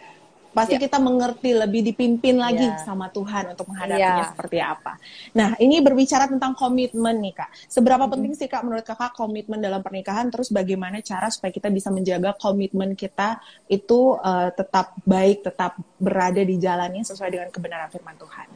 [0.49, 0.83] pasti yeah.
[0.89, 2.81] kita mengerti lebih dipimpin lagi yeah.
[2.81, 4.31] sama Tuhan untuk menghadapinya yeah.
[4.33, 4.97] seperti apa.
[5.37, 7.49] Nah, ini berbicara tentang komitmen nih Kak.
[7.69, 8.13] Seberapa mm -hmm.
[8.17, 12.33] penting sih Kak menurut Kakak komitmen dalam pernikahan terus bagaimana cara supaya kita bisa menjaga
[12.35, 13.37] komitmen kita
[13.69, 18.47] itu uh, tetap baik, tetap berada di jalannya sesuai dengan kebenaran firman Tuhan.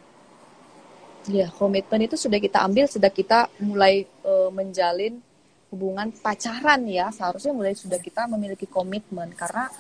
[1.32, 5.24] Ya, komitmen itu sudah kita ambil sudah kita mulai uh, menjalin
[5.72, 7.14] hubungan pacaran ya.
[7.16, 9.72] Seharusnya mulai sudah kita memiliki komitmen karena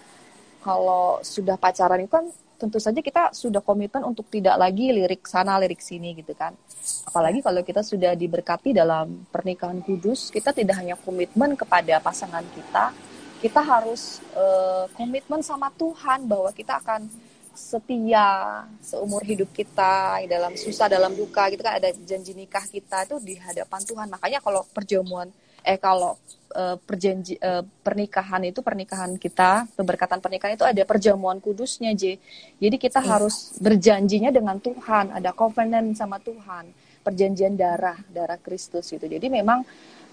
[0.63, 5.59] kalau sudah pacaran itu kan tentu saja kita sudah komitmen untuk tidak lagi lirik sana
[5.59, 6.55] lirik sini gitu kan.
[7.03, 12.95] Apalagi kalau kita sudah diberkati dalam pernikahan kudus kita tidak hanya komitmen kepada pasangan kita
[13.43, 17.11] kita harus uh, komitmen sama Tuhan bahwa kita akan
[17.53, 23.19] setia seumur hidup kita dalam susah dalam duka gitu kan ada janji nikah kita itu
[23.19, 24.07] di hadapan Tuhan.
[24.07, 25.27] Makanya kalau perjamuan
[25.63, 26.19] eh kalau
[26.53, 32.19] uh, perjanji uh, pernikahan itu pernikahan kita keberkatan pernikahan itu ada perjamuan kudusnya J.
[32.61, 33.09] Jadi kita yeah.
[33.17, 36.69] harus berjanjinya dengan Tuhan ada covenant sama Tuhan
[37.03, 39.03] perjanjian darah darah Kristus itu.
[39.03, 39.65] Jadi memang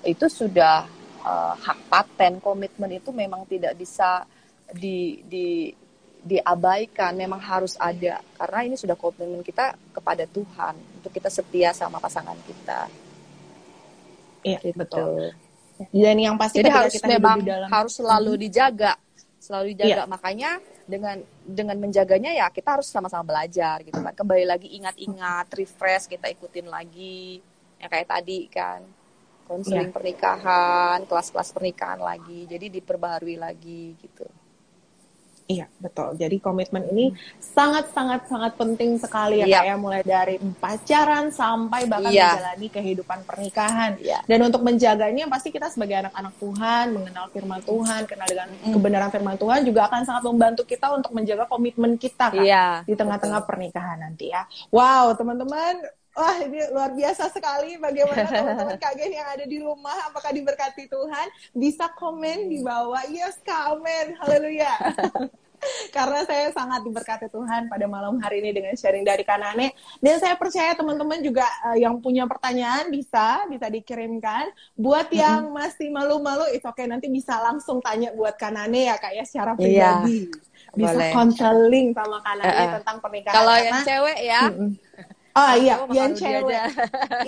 [0.02, 0.88] itu sudah
[1.22, 4.24] uh, hak paten komitmen itu memang tidak bisa
[4.70, 5.70] di di
[6.20, 8.20] diabaikan memang harus ada.
[8.36, 13.09] Karena ini sudah komitmen kita kepada Tuhan untuk kita setia sama pasangan kita
[14.44, 14.76] Iya gitu.
[14.76, 15.32] betul.
[15.88, 18.42] Dan yang pasti Jadi harus kita memang di dalam, harus selalu hmm.
[18.44, 18.92] dijaga,
[19.40, 20.04] selalu dijaga.
[20.04, 20.04] Iya.
[20.04, 20.50] Makanya
[20.84, 21.16] dengan
[21.46, 24.12] dengan menjaganya ya kita harus sama-sama belajar gitu kan.
[24.12, 27.40] Kembali lagi ingat-ingat, refresh, kita ikutin lagi
[27.80, 28.82] yang kayak tadi kan.
[29.50, 29.96] konseling yeah.
[29.98, 32.46] pernikahan, kelas-kelas pernikahan lagi.
[32.46, 34.22] Jadi diperbaharui lagi gitu.
[35.50, 36.14] Iya, betul.
[36.14, 37.10] Jadi komitmen ini
[37.42, 39.62] sangat-sangat sangat penting sekali ya yep.
[39.66, 42.38] kayak mulai dari pacaran sampai bahkan yeah.
[42.38, 43.98] menjalani kehidupan pernikahan.
[43.98, 44.22] Yeah.
[44.30, 48.70] Dan untuk menjaganya pasti kita sebagai anak-anak Tuhan, mengenal firman Tuhan, kenal dengan mm.
[48.78, 52.94] kebenaran firman Tuhan juga akan sangat membantu kita untuk menjaga komitmen kita kan yeah, di
[52.94, 54.46] tengah-tengah pernikahan nanti ya.
[54.70, 60.34] Wow, teman-teman, Wah ini luar biasa sekali bagaimana teman-teman kagen yang ada di rumah apakah
[60.34, 61.26] diberkati Tuhan?
[61.54, 63.06] Bisa komen di bawah.
[63.06, 64.18] Yes komen.
[64.18, 64.74] Haleluya.
[65.94, 69.76] Karena saya sangat diberkati Tuhan pada malam hari ini dengan sharing dari Kanane.
[70.00, 74.50] Dan saya percaya teman-teman juga uh, yang punya pertanyaan bisa bisa dikirimkan.
[74.74, 79.12] Buat yang masih malu-malu itu oke okay, nanti bisa langsung tanya buat Kanane ya kak
[79.14, 80.18] ya secara iya, pribadi.
[80.26, 82.72] Iya, bisa konseling sama Kanane uh -uh.
[82.80, 84.42] tentang pernikahan kalau yang cewek ya.
[84.50, 86.74] Mm -mm Oh iya, yang cewek.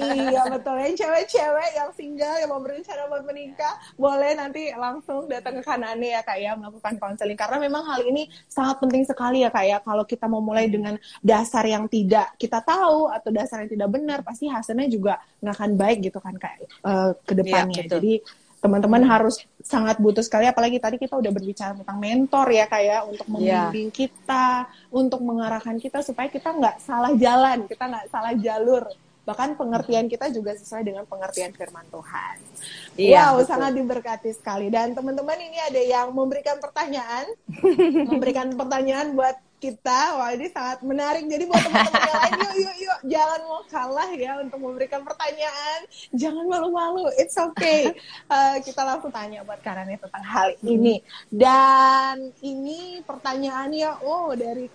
[0.03, 5.59] iya betul, yang cewek-cewek yang single yang mau berencana mau menikah, boleh nanti langsung datang
[5.59, 9.50] ke Kanane ya kak ya melakukan konseling karena memang hal ini sangat penting sekali ya
[9.55, 9.78] kak ya.
[9.78, 14.18] Kalau kita mau mulai dengan dasar yang tidak kita tahu atau dasar yang tidak benar,
[14.26, 17.86] pasti hasilnya juga nggak akan baik gitu kan kak uh, ke depannya.
[17.86, 18.12] Iya, Jadi
[18.62, 23.26] teman-teman harus sangat butuh sekali apalagi tadi kita udah berbicara tentang mentor ya kayak untuk
[23.26, 23.66] iya.
[23.66, 23.98] membimbing yeah.
[24.06, 24.46] kita
[24.94, 28.86] untuk mengarahkan kita supaya kita nggak salah jalan kita nggak salah jalur
[29.22, 32.36] bahkan pengertian kita juga sesuai dengan pengertian firman Tuhan.
[32.98, 33.48] Iya, wow, betul.
[33.54, 34.66] sangat diberkati sekali.
[34.66, 37.30] Dan teman-teman ini ada yang memberikan pertanyaan,
[38.10, 40.00] memberikan pertanyaan buat kita.
[40.18, 41.22] Wah ini sangat menarik.
[41.30, 45.78] Jadi buat teman-teman yang lain, yuk, yuk, yuk, jangan mau kalah ya untuk memberikan pertanyaan.
[46.10, 47.94] Jangan malu-malu, it's okay.
[48.26, 50.98] Uh, kita langsung tanya buat Karane tentang hal ini.
[51.30, 54.66] Dan ini pertanyaannya, oh dari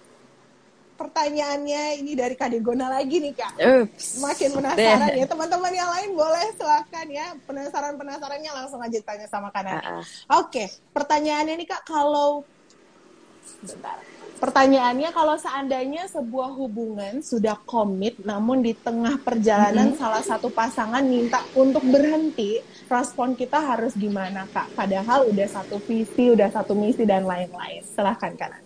[0.98, 3.54] pertanyaannya ini dari Kadegona lagi nih kak.
[3.62, 4.06] Oops.
[4.18, 9.54] Makin penasaran ya teman-teman yang lain boleh silahkan ya penasaran penasarannya langsung aja tanya sama
[9.54, 9.78] kanan.
[9.78, 10.04] Uh -uh.
[10.42, 10.68] Oke, okay.
[10.98, 12.42] pertanyaannya nih kak kalau
[13.62, 14.02] bentar
[14.38, 20.02] Pertanyaannya kalau seandainya sebuah hubungan sudah komit namun di tengah perjalanan mm -hmm.
[20.02, 24.78] salah satu pasangan minta untuk berhenti, respon kita harus gimana Kak?
[24.78, 27.82] Padahal udah satu visi, udah satu misi dan lain-lain.
[27.82, 28.62] Silahkan kanan.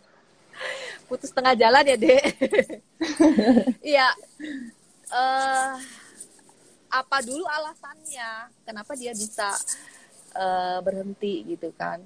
[1.10, 2.22] Putus tengah jalan ya, Dek.
[3.82, 4.08] Iya.
[5.10, 5.74] uh,
[6.94, 8.54] apa dulu alasannya?
[8.62, 9.50] Kenapa dia bisa
[10.38, 11.98] uh, berhenti gitu kan?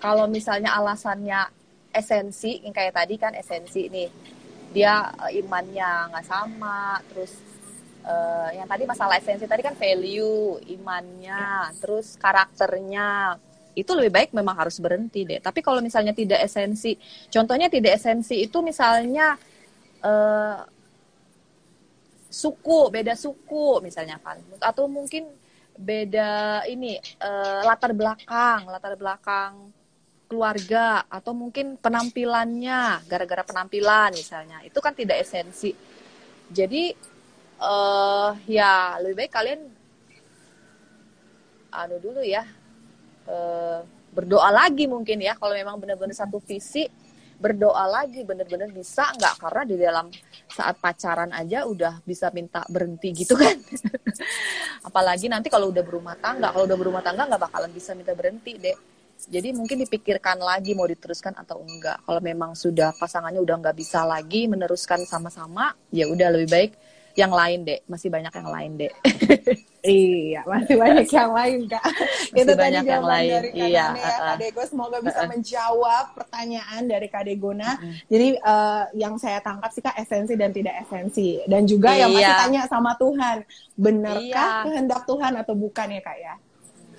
[0.00, 1.60] Kalau misalnya alasannya
[1.92, 4.08] esensi yang kayak tadi kan esensi nih.
[4.70, 7.34] Dia uh, imannya nggak sama terus
[8.06, 13.36] uh, yang tadi masalah esensi tadi kan value imannya terus karakternya.
[13.74, 15.42] Itu lebih baik memang harus berhenti deh.
[15.42, 16.96] Tapi kalau misalnya tidak esensi
[17.28, 19.34] contohnya tidak esensi itu misalnya
[20.06, 20.58] uh,
[22.30, 24.38] suku beda suku misalnya kan.
[24.62, 25.26] Atau mungkin
[25.80, 29.72] beda ini uh, latar belakang latar belakang
[30.30, 34.62] keluarga atau mungkin penampilannya gara-gara penampilan misalnya.
[34.62, 35.74] Itu kan tidak esensi.
[36.46, 36.94] Jadi
[37.58, 39.60] uh, ya lebih baik kalian
[41.70, 42.46] anu dulu ya
[43.26, 43.82] uh,
[44.14, 45.34] berdoa lagi mungkin ya.
[45.34, 46.86] Kalau memang benar-benar satu visi
[47.42, 49.34] berdoa lagi benar-benar bisa nggak?
[49.34, 50.06] Karena di dalam
[50.46, 53.58] saat pacaran aja udah bisa minta berhenti gitu kan.
[54.86, 58.54] Apalagi nanti kalau udah berumah tangga kalau udah berumah tangga nggak bakalan bisa minta berhenti
[58.54, 62.00] deh jadi mungkin dipikirkan lagi mau diteruskan atau enggak.
[62.06, 66.72] Kalau memang sudah pasangannya udah nggak bisa lagi meneruskan sama-sama, ya udah lebih baik
[67.18, 67.80] yang lain deh.
[67.90, 68.92] Masih banyak yang lain deh.
[69.84, 71.84] iya, masih banyak yang lain kak.
[72.32, 73.30] Masih Itu banyak tadi yang lain.
[73.30, 73.86] Dari iya.
[73.92, 77.70] Ya, uh, Kak Dego semoga bisa uh, menjawab pertanyaan dari Kak Degona.
[77.76, 81.42] Uh, Jadi uh, yang saya tangkap sih kak esensi dan tidak esensi.
[81.44, 82.06] Dan juga iya.
[82.06, 83.36] yang masih tanya sama Tuhan,
[83.74, 84.64] benarkah iya.
[84.64, 86.34] kehendak Tuhan atau bukan ya kak ya?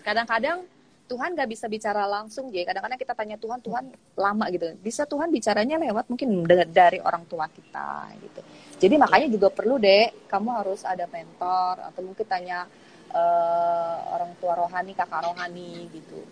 [0.02, 0.66] Kadang-kadang
[1.12, 4.72] Tuhan gak bisa bicara langsung ya kadang-kadang kita tanya Tuhan Tuhan lama gitu.
[4.80, 8.40] Bisa Tuhan bicaranya lewat mungkin dari orang tua kita gitu.
[8.80, 12.64] Jadi makanya juga perlu deh kamu harus ada mentor atau mungkin tanya
[13.12, 16.24] uh, orang tua rohani kakak rohani gitu.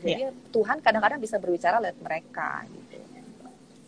[0.00, 0.32] Jadi ya.
[0.56, 2.96] Tuhan kadang-kadang bisa berbicara lewat mereka gitu.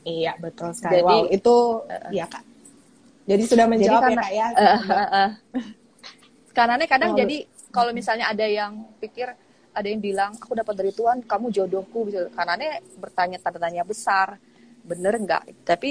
[0.04, 1.00] Iya betul sekali.
[1.00, 1.56] Jadi, wow itu
[1.88, 2.44] uh, ya kak.
[3.24, 4.46] Jadi sudah menjawab jadi ya, karena, ya kak ya.
[4.52, 5.30] Uh, uh, uh.
[6.52, 7.36] karena kadang oh, jadi
[7.72, 9.32] kalau misalnya ada yang pikir
[9.80, 12.28] ada yang bilang aku dapat dari Tuhan kamu jodohku gitu.
[12.36, 14.36] Karena bertanya tanda tanya besar
[14.84, 15.64] bener nggak?
[15.64, 15.90] Tapi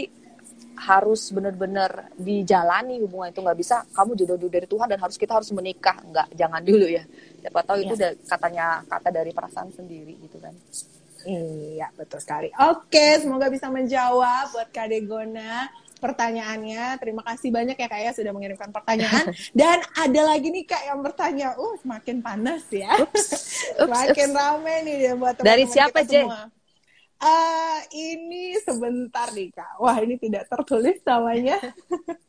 [0.79, 5.51] harus bener-bener dijalani hubungan itu nggak bisa kamu jodoh dari Tuhan dan harus kita harus
[5.51, 5.99] menikah.
[6.07, 7.03] Nggak jangan dulu ya.
[7.43, 7.83] Siapa tahu ya.
[7.83, 10.55] itu udah katanya kata dari perasaan sendiri gitu kan.
[11.27, 12.47] Iya betul sekali.
[12.55, 15.67] Oke semoga bisa menjawab buat Kak Degona
[15.99, 16.97] pertanyaannya.
[16.97, 19.29] Terima kasih banyak ya Kak ya sudah mengirimkan pertanyaan.
[19.51, 22.89] Dan ada lagi nih Kak yang bertanya, uh semakin panas ya.
[23.03, 23.27] Ups,
[23.83, 24.39] ups, semakin ups.
[24.39, 26.41] rame nih dia buat teman-teman Dari siapa, kita semua.
[27.19, 29.83] Eh, ini sebentar nih Kak.
[29.83, 31.59] Wah ini tidak tertulis namanya.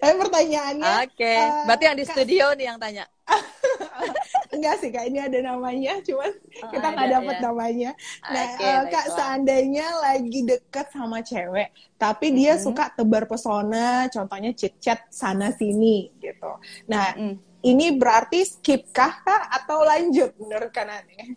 [0.00, 0.92] Tapi pertanyaannya.
[1.04, 3.04] Oke, eh, berarti yang di Kak- studio nih yang tanya.
[4.54, 6.32] Enggak sih kak, ini ada namanya, cuman
[6.64, 7.42] Oh, kita nggak dapat ya.
[7.44, 7.90] namanya.
[8.24, 11.68] Nah, Oke, eh, kak seandainya lagi deket sama cewek,
[12.00, 12.64] tapi dia Mhm.
[12.64, 16.48] suka tebar pesona, contohnya chit chat sana sini gitu.
[16.88, 17.36] Nah, Mm.
[17.62, 21.36] ini berarti skip kah kak atau lanjut menurut kanannya?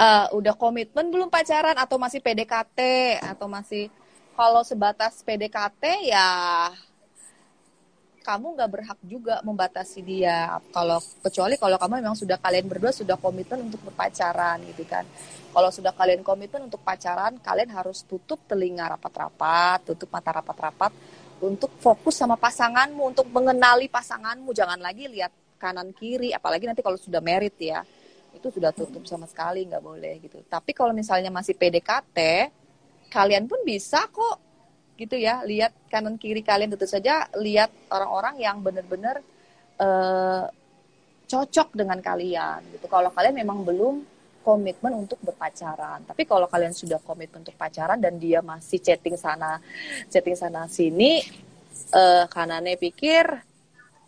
[0.00, 2.78] Eh, udah komitmen belum pacaran atau masih PDKT
[3.20, 3.92] atau masih
[4.34, 6.28] kalau sebatas PDKT ya
[8.20, 10.60] kamu nggak berhak juga membatasi dia.
[10.70, 15.08] Kalau kecuali kalau kamu memang sudah kalian berdua sudah komitmen untuk berpacaran gitu kan.
[15.50, 20.92] Kalau sudah kalian komitmen untuk pacaran kalian harus tutup telinga rapat-rapat tutup mata rapat-rapat
[21.40, 24.52] untuk fokus sama pasanganmu untuk mengenali pasanganmu.
[24.52, 27.82] Jangan lagi lihat kanan kiri apalagi nanti kalau sudah merit ya.
[28.30, 30.38] Itu sudah tutup sama sekali nggak boleh gitu.
[30.46, 32.18] Tapi kalau misalnya masih PDKT
[33.10, 34.38] kalian pun bisa kok
[34.96, 35.42] gitu ya.
[35.44, 39.20] Lihat kanan kiri kalian tentu saja lihat orang-orang yang benar-benar
[39.76, 40.44] eh,
[41.30, 42.86] cocok dengan kalian gitu.
[42.90, 44.02] Kalau kalian memang belum
[44.40, 46.02] komitmen untuk berpacaran.
[46.08, 49.60] Tapi kalau kalian sudah komitmen untuk pacaran dan dia masih chatting sana
[50.08, 51.20] chatting sana sini
[51.90, 53.24] eh kanannya pikir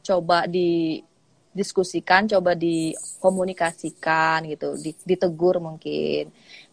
[0.03, 4.75] coba didiskusikan coba dikomunikasikan gitu.
[4.81, 6.33] Di- ditegur mungkin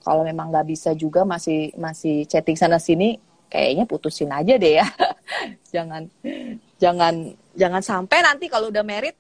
[0.10, 4.88] kalau memang nggak bisa juga masih masih chatting sana sini kayaknya putusin aja deh ya
[5.74, 6.10] jangan
[6.82, 7.14] jangan
[7.53, 9.14] jangan sampai nanti kalau udah merit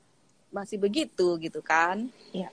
[0.49, 2.49] masih begitu gitu kan Iya.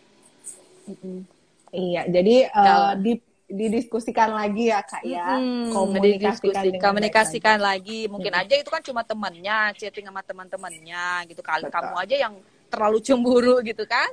[0.85, 1.25] Mm-mm.
[1.73, 3.13] Iya, jadi eh, Kalau- di,
[3.47, 8.43] didiskusikan lagi ya kak ya, Mm-mm, komunikasikan komunikasikan lagi mungkin Mm-mm.
[8.45, 11.75] aja itu kan cuma temannya chatting sama teman-temannya gitu kali Betul.
[11.75, 12.35] kamu aja yang
[12.69, 14.07] terlalu cemburu gitu kan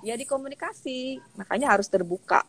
[0.00, 2.40] ya dikomunikasi makanya harus terbuka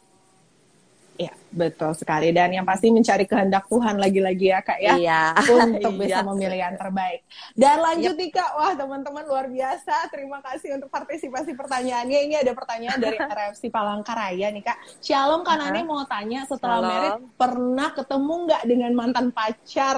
[1.18, 2.30] Iya, betul sekali.
[2.30, 4.94] Dan yang pasti mencari kehendak Tuhan lagi-lagi ya kak ya.
[4.96, 5.22] iya
[5.66, 6.24] untuk bisa Iya.
[6.24, 7.26] memilih yang terbaik.
[7.52, 10.08] Dan lanjut nih Kak, wah teman-teman luar biasa.
[10.08, 12.20] Terima kasih untuk partisipasi pertanyaannya.
[12.24, 14.78] Ini ada pertanyaan dari RFC Palangkaraya nih Kak.
[15.00, 16.88] Shalom Kanane mau tanya setelah Shalom.
[16.88, 19.98] merit pernah ketemu nggak dengan mantan pacar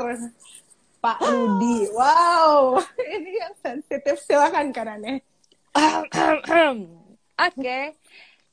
[0.98, 1.78] Pak Rudi?
[1.92, 4.16] Wow, ini yang sensitif.
[4.20, 5.20] Silakan Kanane.
[7.40, 7.80] Oke,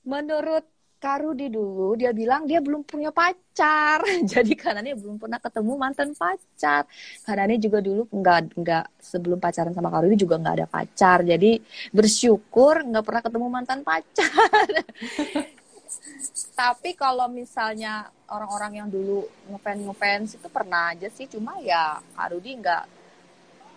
[0.02, 0.66] menurut
[1.06, 4.02] Karudi dulu dia bilang dia belum punya pacar,
[4.34, 6.82] jadi kanannya belum pernah ketemu mantan pacar.
[7.22, 11.62] Kanannya juga dulu nggak nggak sebelum pacaran sama Karudi juga nggak ada pacar, jadi
[11.94, 14.66] bersyukur nggak pernah ketemu mantan pacar.
[16.58, 22.58] Tapi kalau misalnya orang-orang yang dulu ngefans ngefans itu pernah aja sih, cuma ya Karudi
[22.58, 22.84] nggak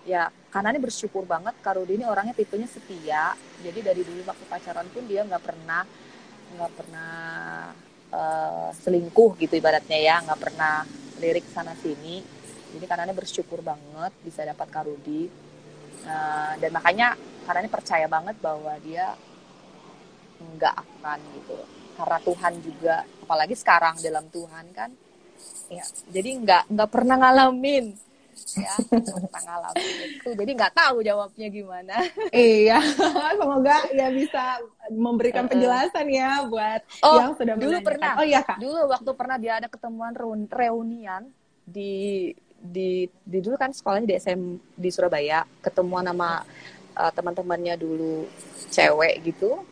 [0.10, 4.90] ya karena ini bersyukur banget Karudi ini orangnya tipenya setia jadi dari dulu waktu pacaran
[4.90, 5.86] pun dia nggak pernah
[6.56, 7.14] nggak pernah
[8.14, 10.86] eh, selingkuh gitu ibaratnya ya nggak pernah
[11.22, 12.22] lirik sana sini.
[12.70, 15.50] Jadi karena bersyukur banget bisa dapat Karudi
[16.00, 19.12] Eh, dan makanya karena ini percaya banget bahwa dia
[20.40, 21.58] nggak akan gitu.
[22.00, 24.90] Karena Tuhan juga apalagi sekarang dalam Tuhan kan
[25.70, 27.94] ya jadi nggak nggak pernah ngalamin
[28.66, 31.96] ya pernah ngalamin itu jadi nggak tahu jawabnya gimana
[32.32, 32.80] Iya,
[33.40, 34.44] semoga ya bisa
[34.90, 37.88] memberikan penjelasan ya buat Oh, yang sudah dulu menanyakan.
[37.88, 38.12] pernah.
[38.16, 38.58] Oh iya Kak.
[38.58, 41.30] dulu waktu pernah dia ada ketemuan reun- reunian
[41.64, 42.90] di di
[43.24, 44.42] di dulu kan sekolahnya di SM
[44.74, 46.44] di Surabaya ketemuan sama
[46.94, 48.28] uh, teman-temannya dulu
[48.68, 49.64] cewek gitu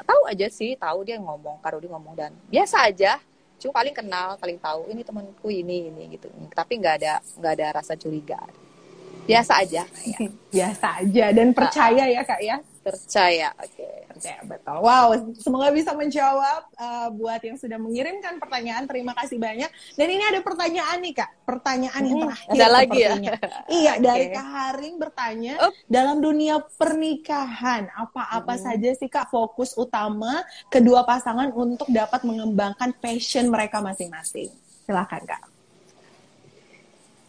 [0.00, 3.20] tahu aja sih tahu dia ngomong Karudi ngomong dan biasa aja
[3.60, 7.66] cuma paling kenal paling tahu ini temanku ini ini gitu tapi nggak ada nggak ada
[7.76, 8.40] rasa curiga
[9.30, 10.18] biasa aja ya.
[10.54, 12.58] Biasa aja dan percaya ya Kak ya.
[12.80, 14.76] Percaya oke Percaya betul.
[14.80, 15.06] Wow,
[15.36, 18.84] semoga bisa menjawab uh, buat yang sudah mengirimkan pertanyaan.
[18.84, 19.68] Terima kasih banyak.
[19.94, 22.50] Dan ini ada pertanyaan nih Kak, pertanyaan yang Hmm, terakhir.
[22.50, 23.12] ada lagi ya?
[23.66, 24.34] Iya, dari Oke.
[24.34, 25.72] Kak Haring bertanya Up.
[25.86, 28.64] dalam dunia pernikahan apa-apa Hmm.
[28.66, 34.50] saja sih Kak fokus utama kedua pasangan untuk dapat mengembangkan passion mereka masing-masing.
[34.82, 35.42] Silakan Kak.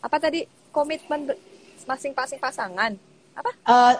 [0.01, 1.29] apa tadi komitmen
[1.83, 2.97] masing-masing pasangan
[3.31, 3.93] apa Eh,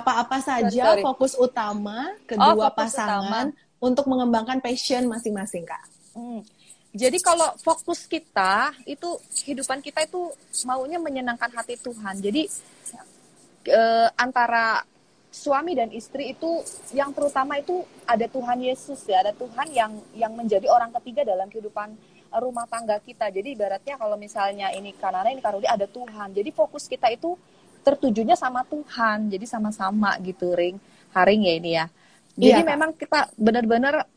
[0.00, 1.02] apa-apa saja Sorry, sorry.
[1.04, 3.46] fokus utama kedua Oh, fokus pasangan
[3.82, 5.84] untuk mengembangkan passion masing-masing Kak.
[6.16, 6.40] Hmm.
[6.94, 10.30] Jadi kalau fokus kita itu kehidupan kita itu
[10.62, 12.22] maunya menyenangkan hati Tuhan.
[12.22, 12.46] Jadi
[13.66, 14.86] eh, antara
[15.34, 16.62] suami dan istri itu
[16.94, 21.50] yang terutama itu ada Tuhan Yesus ya, ada Tuhan yang yang menjadi orang ketiga dalam
[21.50, 21.98] kehidupan
[22.38, 23.26] rumah tangga kita.
[23.34, 26.30] Jadi ibaratnya kalau misalnya ini Kanana ini Karudi ada Tuhan.
[26.30, 27.34] Jadi fokus kita itu
[27.84, 29.28] tertujunya sama Tuhan.
[29.28, 30.80] Jadi sama-sama gitu, Ring.
[31.12, 31.86] Haring ya ini ya.
[32.34, 34.08] Jadi iya, memang kita benar-benar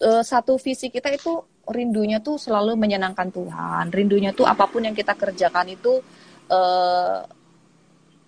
[0.00, 3.92] uh, satu visi kita itu rindunya tuh selalu menyenangkan Tuhan.
[3.92, 6.00] Rindunya tuh apa pun yang kita kerjakan itu
[6.48, 7.20] uh,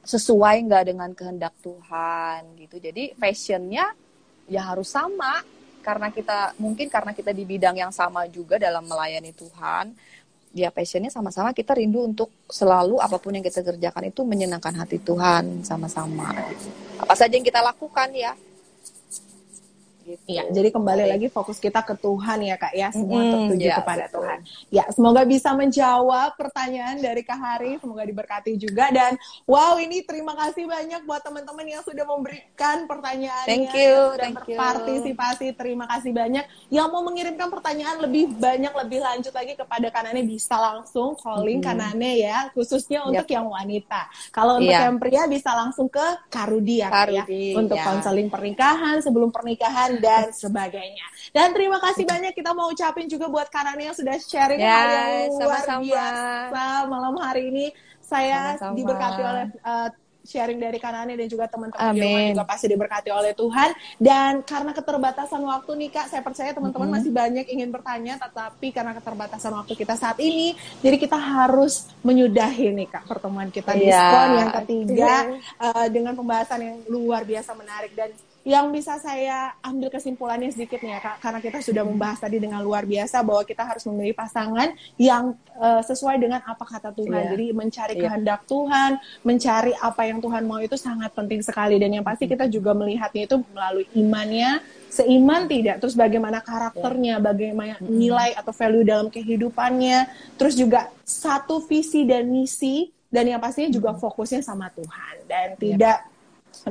[0.04, 2.76] sesuai nggak dengan kehendak Tuhan gitu.
[2.76, 3.92] Jadi fashionnya
[4.48, 5.44] ya harus sama
[5.84, 9.94] karena kita mungkin karena kita di bidang yang sama juga dalam melayani Tuhan
[10.58, 14.98] ya passionnya sama-sama kita rindu untuk selalu apa pun yang kita kerjakan itu menyenangkan hati
[14.98, 16.34] Tuhan sama-sama.
[16.98, 18.34] Apa saja yang kita lakukan ya
[20.08, 20.24] Gitu.
[20.24, 21.12] Ya, jadi kembali Baik.
[21.12, 24.14] lagi fokus kita ke Tuhan ya kak ya, semua hmm, tertuju ya, kepada betul.
[24.24, 24.38] Tuhan.
[24.72, 30.32] Ya, semoga bisa menjawab pertanyaan dari Kak Hari, semoga diberkati juga dan wow ini terima
[30.32, 35.52] kasih banyak buat teman-teman yang sudah memberikan pertanyaannya, thank you, dan thank berpartisipasi.
[35.52, 35.56] You.
[35.60, 36.44] Terima kasih banyak.
[36.72, 41.68] Yang mau mengirimkan pertanyaan lebih banyak lebih lanjut lagi kepada Kanane bisa langsung calling hmm.
[41.68, 43.36] Kanane ya, khususnya untuk yep.
[43.36, 44.08] yang wanita.
[44.32, 44.88] Kalau untuk yeah.
[44.88, 47.84] yang pria bisa langsung ke Karudi ya, Karudi, ya untuk ya.
[47.84, 51.06] konseling pernikahan sebelum pernikahan dan sebagainya.
[51.30, 54.88] Dan terima kasih banyak kita mau ucapin juga buat Karani yang sudah sharing ya, hal
[54.88, 55.84] yang luar sama -sama.
[55.84, 57.66] biasa malam hari ini.
[58.00, 58.76] Saya sama -sama.
[58.80, 59.88] diberkati oleh uh,
[60.28, 63.70] sharing dari Kanani dan juga teman-teman di rumah juga pasti diberkati oleh Tuhan.
[63.96, 67.00] Dan karena keterbatasan waktu nih Kak, saya percaya teman-teman mm -hmm.
[67.00, 70.52] masih banyak ingin bertanya, tetapi karena keterbatasan waktu kita saat ini,
[70.84, 73.80] jadi kita harus menyudahi nih Kak pertemuan kita yeah.
[73.80, 75.14] diskon yang ketiga
[75.56, 78.12] uh, dengan pembahasan yang luar biasa menarik dan
[78.48, 81.20] yang bisa saya ambil kesimpulannya sedikit nih ya kak.
[81.20, 85.84] Karena kita sudah membahas tadi dengan luar biasa bahwa kita harus memilih pasangan yang uh,
[85.84, 87.12] sesuai dengan apa kata Tuhan.
[87.12, 87.30] Yeah.
[87.36, 88.02] jadi mencari yeah.
[88.08, 91.76] kehendak Tuhan mencari apa yang Tuhan mau itu sangat penting sekali.
[91.76, 97.76] Dan yang pasti kita juga melihatnya itu melalui imannya seiman tidak terus bagaimana karakternya bagaimana
[97.84, 100.08] nilai atau value dalam kehidupannya
[100.40, 105.14] terus juga satu visi dan misi dan yang pastinya juga fokusnya sama Tuhan.
[105.28, 105.60] Dan yeah.
[105.60, 105.98] tidak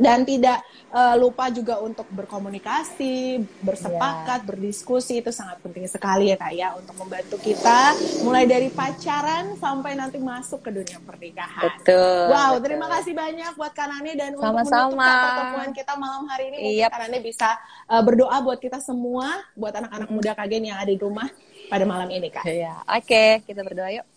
[0.02, 4.48] dan tidak uh, lupa juga untuk berkomunikasi, bersepakat, yeah.
[4.48, 9.98] berdiskusi itu sangat penting sekali ya kak ya untuk membantu kita mulai dari pacaran sampai
[9.98, 11.82] nanti masuk ke dunia pernikahan.
[11.82, 12.24] Betul.
[12.32, 12.64] Wow, betul.
[12.70, 14.90] terima kasih banyak buat Kanane dan Sama-sama.
[14.90, 16.92] untuk menutup pertemuan kita malam hari ini mungkin yep.
[16.94, 17.50] Kanane bisa
[17.90, 21.28] uh, berdoa buat kita semua, buat anak-anak muda kagen yang ada di rumah
[21.68, 22.48] pada malam ini kak.
[22.48, 24.08] Iya, oke okay, kita berdoa yuk.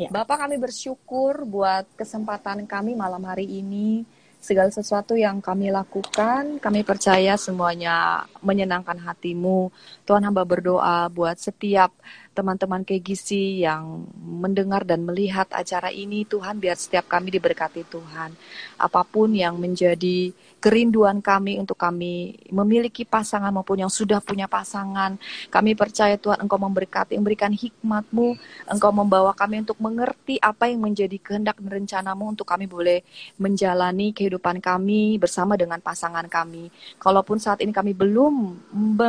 [0.00, 0.08] Ya.
[0.08, 4.08] Bapak kami bersyukur buat kesempatan kami malam hari ini
[4.40, 9.68] segala sesuatu yang kami lakukan, kami percaya semuanya menyenangkan hatimu.
[10.08, 11.92] Tuhan hamba berdoa buat setiap
[12.30, 18.30] teman-teman KGC yang mendengar dan melihat acara ini, Tuhan biar setiap kami diberkati Tuhan.
[18.78, 25.16] Apa pun yang menjadi kerinduan kami untuk kami memiliki pasangan maupun yang sudah punya pasangan.
[25.48, 28.36] Kami percaya Tuhan Engkau memberkati, memberikan hikmat-Mu,
[28.68, 33.02] Engkau membawa kami untuk mengerti apa yang menjadi kehendak dan rencanamu untuk kami boleh
[33.40, 36.68] menjalani kehidupan kami bersama dengan pasangan kami.
[37.00, 38.54] Kalaupun saat ini kami belum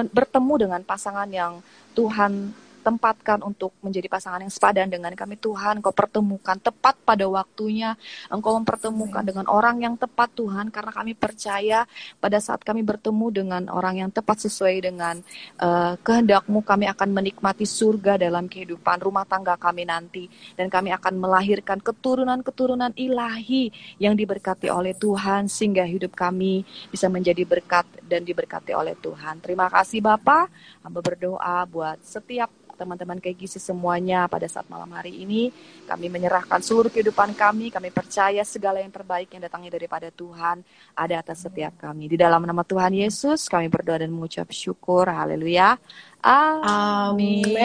[0.09, 1.59] bertemu dengan pasangan yang
[1.91, 5.79] Tuhan tempatkan untuk menjadi pasangan yang sepadan dengan kami Tuhan.
[5.79, 7.93] Engkau pertemukan tepat pada waktunya.
[8.27, 10.73] Engkau mempertemukan dengan orang yang tepat Tuhan.
[10.73, 11.85] Karena kami percaya
[12.17, 15.21] pada saat kami bertemu dengan orang yang tepat sesuai dengan
[15.61, 16.65] uh, kehendakmu.
[16.65, 20.25] Kami akan menikmati surga dalam kehidupan rumah tangga kami nanti.
[20.57, 23.69] Dan kami akan melahirkan keturunan-keturunan ilahi
[24.01, 25.45] yang diberkati oleh Tuhan.
[25.47, 29.39] Sehingga hidup kami bisa menjadi berkat dan diberkati oleh Tuhan.
[29.39, 30.49] Terima kasih Bapak.
[30.81, 32.49] Hamba berdoa buat setiap
[32.81, 35.53] teman-teman KGC semuanya pada saat malam hari ini.
[35.85, 40.65] Kami menyerahkan seluruh kehidupan kami, kami percaya segala yang terbaik yang datangnya daripada Tuhan
[40.97, 42.09] ada atas setiap kami.
[42.09, 45.05] Di dalam nama Tuhan Yesus kami berdoa dan mengucap syukur.
[45.05, 45.77] Haleluya.
[46.21, 47.57] Amin.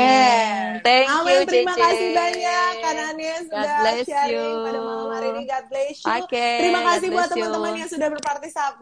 [0.80, 1.28] Thank Amin.
[1.28, 4.64] you, Terima kasih banyak Kanania sudah sharing you.
[4.64, 5.42] pada malam hari ini.
[5.44, 6.14] God bless you.
[6.24, 8.08] Okay, Terima kasih buat teman-teman yang sudah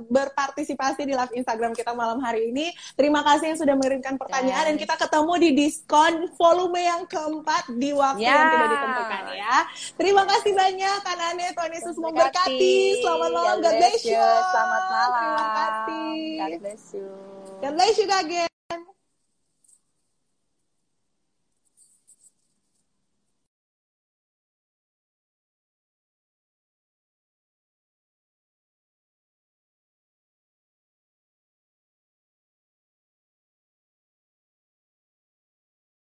[0.06, 2.70] berpartisipasi di live Instagram kita malam hari ini.
[2.94, 4.68] Terima kasih yang sudah mengirimkan pertanyaan yes.
[4.70, 8.34] dan kita ketemu di diskon volume yang keempat di waktu yeah.
[8.38, 9.56] yang tidak ditentukan ya.
[9.98, 11.48] Terima kasih banyak Kanania.
[11.54, 12.76] Tuhan Yesus memberkati.
[13.02, 13.56] Selamat malam.
[13.58, 14.26] God bless you.
[14.54, 15.18] Selamat malam.
[15.18, 16.18] Terima kasih.
[16.38, 17.06] God bless you.
[17.58, 18.22] God bless you, Kak